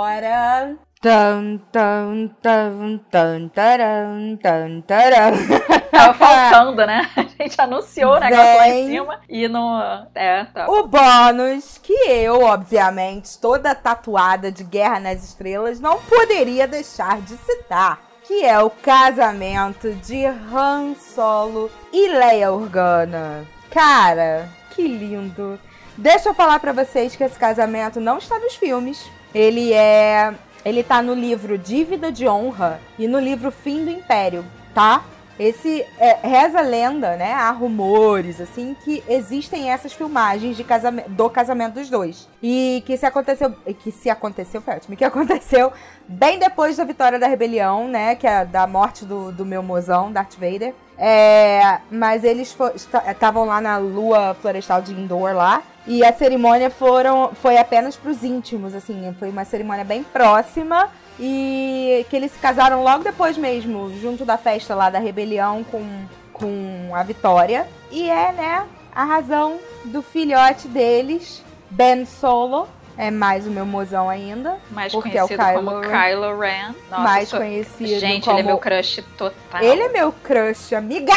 [1.01, 5.33] Tan, tan, tan, tan, taran, tan, taran.
[5.91, 7.07] Tava faltando, né?
[7.15, 8.89] A gente anunciou o negócio lá em Vem.
[8.89, 10.07] cima e não.
[10.15, 10.65] É, tá.
[10.67, 17.37] O bônus que eu, obviamente, toda tatuada de Guerra nas Estrelas, não poderia deixar de
[17.37, 17.99] citar.
[18.23, 23.45] Que é o casamento de Han Solo e Leia Organa.
[23.69, 25.59] Cara, que lindo.
[25.95, 29.07] Deixa eu falar pra vocês que esse casamento não está nos filmes.
[29.35, 30.33] Ele é.
[30.63, 35.03] Ele tá no livro Dívida de Honra e no livro Fim do Império, tá?
[35.39, 37.33] Esse é, reza a lenda, né?
[37.33, 40.65] Há rumores, assim, que existem essas filmagens de
[41.09, 42.27] do casamento dos dois.
[42.41, 43.51] E que se aconteceu.
[43.79, 44.79] Que se aconteceu, foi.
[44.95, 45.73] Que aconteceu
[46.07, 48.15] bem depois da vitória da rebelião, né?
[48.15, 50.73] Que é da morte do, do meu mozão, Darth Vader.
[50.97, 52.55] É, mas eles
[53.09, 55.61] estavam lá na lua florestal de Endor lá.
[55.85, 59.13] E a cerimônia foram, foi apenas pros íntimos, assim.
[59.19, 60.89] Foi uma cerimônia bem próxima.
[61.19, 65.83] E que eles se casaram logo depois mesmo, junto da festa lá da rebelião com,
[66.33, 67.67] com a Vitória.
[67.91, 72.67] E é, né, a razão do filhote deles, Ben Solo.
[72.97, 74.57] É mais o meu mozão ainda.
[74.71, 75.89] Mais porque é o conhecido Kylo como Ren.
[75.89, 76.75] Kylo Ren.
[76.89, 78.37] Nossa, mais sou- conhecido Gente, como...
[78.39, 79.61] ele é meu crush total.
[79.61, 81.11] Ele é meu crush, amiga!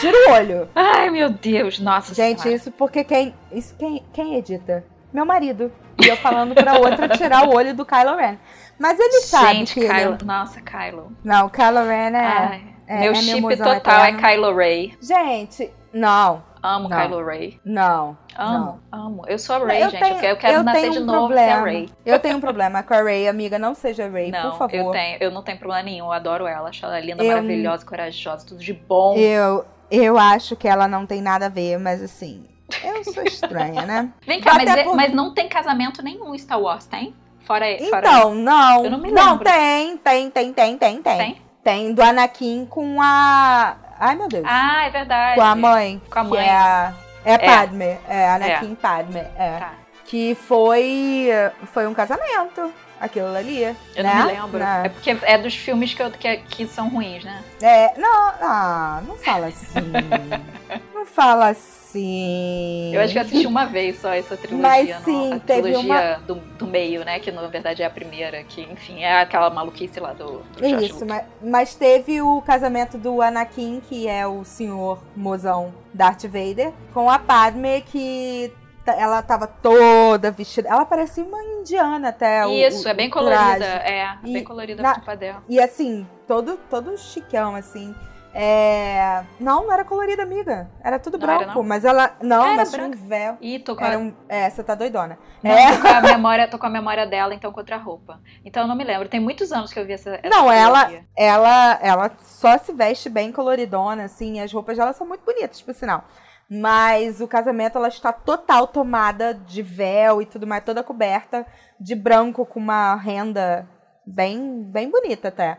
[0.00, 0.68] Tira o olho!
[0.74, 2.56] Ai, meu Deus, nossa Gente, senhora.
[2.56, 3.32] isso porque quem.
[3.52, 4.84] Isso quem, quem edita?
[5.12, 5.70] Meu marido.
[6.02, 8.36] E eu falando pra outra tirar o olho do Kylo Ren.
[8.80, 10.18] Mas ele sabe Gente, que ele- Kylo...
[10.24, 11.12] Nossa, Kylo.
[11.22, 12.18] Não, Kylo Ren é.
[12.26, 14.18] Ai, é- meu é meu chip mozão total eterno.
[14.18, 14.98] é Kylo Ray.
[15.00, 16.96] Gente, não, Amo Não.
[16.98, 17.58] Kylo Ray.
[17.64, 18.18] não.
[18.36, 19.22] Amo, amo.
[19.26, 19.66] Eu sou a não.
[19.66, 19.94] Ray, gente.
[19.94, 21.46] eu quero, eu quero eu nascer tenho de um novo problema.
[21.46, 21.88] ser a Ray.
[22.04, 23.58] Eu tenho um problema com a Ray, amiga.
[23.58, 24.74] Não seja Ray, Não, por favor.
[24.76, 26.04] eu tenho, eu não tenho problema nenhum.
[26.06, 29.14] Eu adoro ela, acho ela linda, Eu- maravilhosa, corajosa, tudo de bom.
[29.16, 32.44] Eu, eu acho que ela não tem nada a ver, mas assim,
[32.84, 34.10] eu sou estranha, né?
[34.26, 37.14] Vem cá, mas, é- por- mas não tem casamento nenhum em Star Wars, tem?
[37.46, 38.84] Fora, fora Então, não.
[38.84, 39.44] Eu não me Não, lembro.
[39.44, 41.18] tem, tem, tem, tem, tem, tem.
[41.18, 41.42] Tem?
[41.62, 43.76] Tem do Anakin com a.
[43.98, 44.44] Ai, meu Deus.
[44.48, 45.34] Ah, é verdade.
[45.36, 46.02] com a mãe.
[46.10, 46.46] Com a mãe.
[46.46, 46.92] é a.
[47.24, 47.98] É Padme.
[48.08, 49.20] É, Anakin Padme.
[49.36, 49.58] É.
[49.58, 49.72] Tá.
[50.06, 51.28] Que foi.
[51.72, 52.72] Foi um casamento.
[53.00, 53.62] Aquilo ali.
[53.62, 54.14] Eu né?
[54.14, 54.58] não me lembro.
[54.58, 54.82] Né?
[54.84, 57.42] É porque é dos filmes que, eu- que, que são ruins, né?
[57.62, 59.92] É, não, ah, não fala assim.
[60.94, 61.79] não fala assim.
[61.98, 64.62] Eu acho que eu assisti uma vez só essa trilogia.
[64.68, 67.18] Mas no- sim, a teve trilogia do, do meio, né?
[67.18, 71.04] Que na verdade é a primeira, que, enfim, é aquela maluquice lá do, do Isso,
[71.06, 77.10] mas, mas teve o casamento do Anakin, que é o senhor mozão Darth Vader, com
[77.10, 78.52] a Padme, que
[78.86, 80.68] ela tava toda vestida.
[80.68, 82.44] Ela parecia uma indiana até.
[82.48, 83.40] Isso, o- é bem colorida.
[83.56, 83.64] traje.
[83.88, 85.42] É, E bem colorida na- a roupa dela.
[85.48, 87.94] E assim, todo, todo chicão, assim.
[88.32, 89.24] É...
[89.40, 90.70] Não, não era colorida, amiga.
[90.82, 91.54] Era tudo Não era, branco.
[91.60, 91.68] não?
[91.68, 92.16] mas ela.
[92.22, 93.04] Não, Era mas tinha um branco.
[93.08, 93.36] véu.
[93.40, 94.14] Ih, tô com, Era a, um...
[94.28, 95.18] É, você tá doidona.
[95.42, 95.76] não, é.
[95.76, 98.20] tô com a memória, tô com a memória dela, então, com outra roupa.
[98.44, 99.08] Então eu não me lembro.
[99.08, 100.10] Tem muitos anos que eu vi essa.
[100.22, 105.06] essa Não, ela- ela, ela só se veste bem coloridona, assim, as roupas dela são
[105.06, 106.04] muito bonitas, por sinal.
[106.48, 111.46] Mas o casamento, ela está total tomada de véu e tudo mais, toda coberta
[111.80, 113.68] de branco com uma renda
[114.04, 115.58] bem, bem bonita até.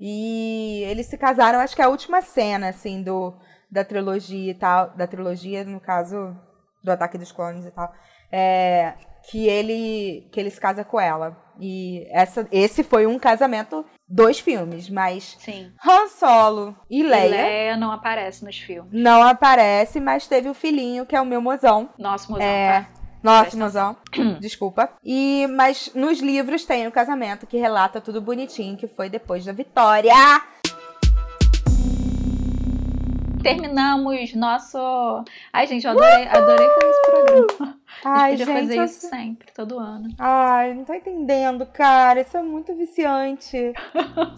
[0.00, 3.34] E eles se casaram, acho que é a última cena, assim, do,
[3.70, 6.34] da trilogia e tal, da trilogia, no caso,
[6.82, 7.92] do Ataque dos Clones e tal,
[8.32, 8.94] é,
[9.30, 11.36] que ele que ele se casa com ela.
[11.60, 15.70] E essa, esse foi um casamento dos filmes, mas Sim.
[15.86, 18.90] Han Solo e Leia, Leia não aparece nos filmes.
[18.90, 21.90] não aparece, mas teve o filhinho que é o meu mozão.
[21.98, 22.80] Nosso mozão, É.
[22.80, 22.99] tá?
[23.22, 23.96] Nossa, mozão.
[24.40, 24.90] Desculpa.
[25.04, 29.52] E mas nos livros tem o casamento que relata tudo bonitinho que foi depois da
[29.52, 30.14] vitória.
[33.42, 34.78] Terminamos nosso.
[35.52, 37.79] Ai, gente, eu adorei, adorei fazer esse programa.
[38.04, 40.08] Ai, a gente fazer eu- isso sempre, todo ano.
[40.18, 42.20] Ai, não tô entendendo, cara.
[42.20, 43.56] Isso é muito viciante.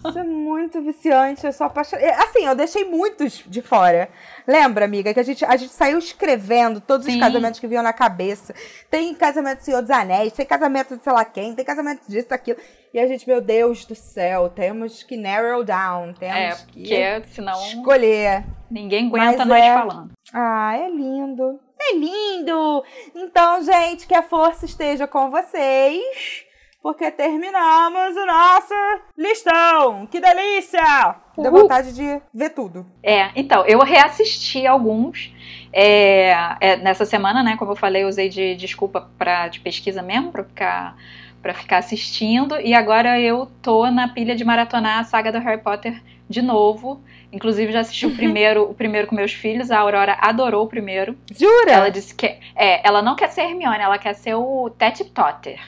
[0.05, 1.45] Isso é muito viciante.
[1.45, 2.05] Eu sou apaixonada.
[2.07, 4.09] É, Assim, eu deixei muitos de fora.
[4.47, 7.19] Lembra, amiga, que a gente, a gente saiu escrevendo todos os Sim.
[7.19, 8.53] casamentos que vinham na cabeça.
[8.89, 12.27] Tem casamento do Senhor dos Anéis, tem casamento de sei lá quem, tem casamento disso,
[12.29, 12.59] daquilo.
[12.93, 16.13] E a gente, meu Deus do céu, temos que narrow down.
[16.13, 18.43] Temos É, que porque senão escolher.
[18.69, 20.11] ninguém aguenta Mas nós é- falando.
[20.33, 21.59] Ah, é lindo.
[21.89, 22.83] É lindo!
[23.15, 26.45] Então, gente, que a força esteja com vocês.
[26.81, 28.73] porque terminamos o nosso
[29.17, 30.05] listão.
[30.07, 31.15] Que delícia!
[31.37, 31.61] Deu Uhul.
[31.61, 32.85] vontade de ver tudo.
[33.01, 35.33] É, então, eu reassisti alguns
[35.71, 37.55] é, é, nessa semana, né?
[37.57, 40.95] Como eu falei, eu usei de desculpa pra, de pesquisa mesmo, pra ficar,
[41.41, 42.59] pra ficar assistindo.
[42.59, 47.03] E agora eu tô na pilha de maratonar a saga do Harry Potter de novo.
[47.31, 49.71] Inclusive, já assisti o primeiro, o primeiro com meus filhos.
[49.71, 51.17] A Aurora adorou o primeiro.
[51.31, 51.71] Jura?
[51.71, 52.25] Ela disse que.
[52.55, 55.59] É, ela não quer ser Hermione, ela quer ser o Tete Totter.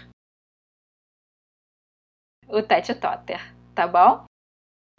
[2.48, 3.42] O Tete Totter,
[3.74, 4.26] tá bom?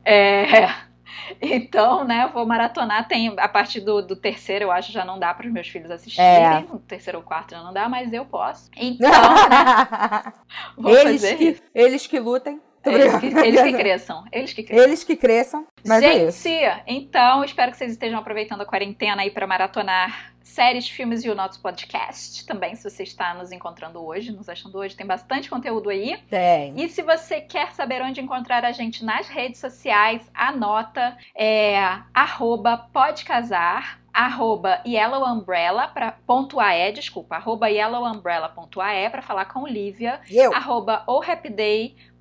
[0.04, 0.86] É.
[1.40, 3.08] Então, né, vou maratonar.
[3.08, 5.90] Tem a partir do, do terceiro, eu acho, já não dá para os meus filhos
[5.90, 6.28] assistirem.
[6.28, 6.60] É.
[6.60, 8.70] No terceiro ou quarto já não dá, mas eu posso.
[8.76, 9.10] Então,
[9.48, 10.32] né,
[10.76, 12.60] vou eles, fazer que, eles que lutem.
[12.86, 14.24] Eles que, eles que cresçam.
[14.32, 14.84] Eles que cresçam.
[14.84, 15.66] Eles que cresçam.
[15.84, 16.48] Mas é Gente, isso.
[16.86, 21.34] então espero que vocês estejam aproveitando a quarentena aí para maratonar séries, filmes e o
[21.34, 22.46] nosso podcast.
[22.46, 26.16] Também, se você está nos encontrando hoje, nos achando hoje, tem bastante conteúdo aí.
[26.30, 26.72] Tem.
[26.80, 31.76] E se você quer saber onde encontrar a gente nas redes sociais, anota é
[32.14, 39.20] arroba podcasar, arroba Yellow Umbrella pra, ponto AE, desculpa, arroba Yellow Umbrella ponto AE para
[39.20, 40.54] falar com Lívia, Eu.
[40.54, 42.15] arroba o Happy Day ponto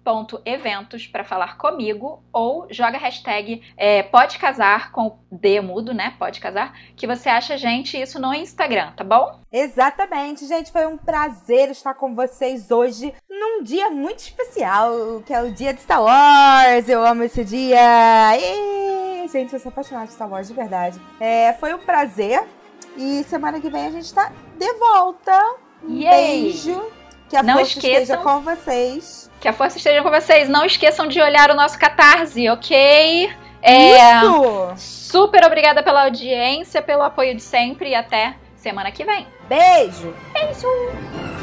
[0.45, 6.14] eventos para falar comigo ou joga a hashtag é, pode casar com D mudo, né?
[6.20, 9.39] Pode casar, que você acha a gente isso no Instagram, tá bom?
[9.51, 10.72] Exatamente, gente.
[10.72, 15.74] Foi um prazer estar com vocês hoje num dia muito especial, que é o dia
[15.74, 16.88] de Star Wars.
[16.88, 18.38] Eu amo esse dia.
[18.38, 20.99] E, gente, eu sou apaixonada de Star Wars, de verdade.
[21.20, 22.43] É, foi um prazer.
[22.97, 25.38] E semana que vem a gente tá de volta.
[25.84, 27.05] Um beijo.
[27.36, 29.32] Que a Não força esteja esqueçam- com vocês.
[29.42, 30.48] Que a força esteja com vocês.
[30.48, 33.30] Não esqueçam de olhar o nosso Catarse, ok?
[33.62, 34.74] É, Isso!
[34.78, 39.28] super obrigada pela audiência, pelo apoio de sempre e até semana que vem.
[39.50, 40.14] Beijo!
[40.34, 41.35] Beijo!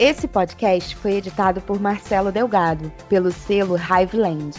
[0.00, 4.56] Esse podcast foi editado por Marcelo Delgado, pelo selo Hiveland.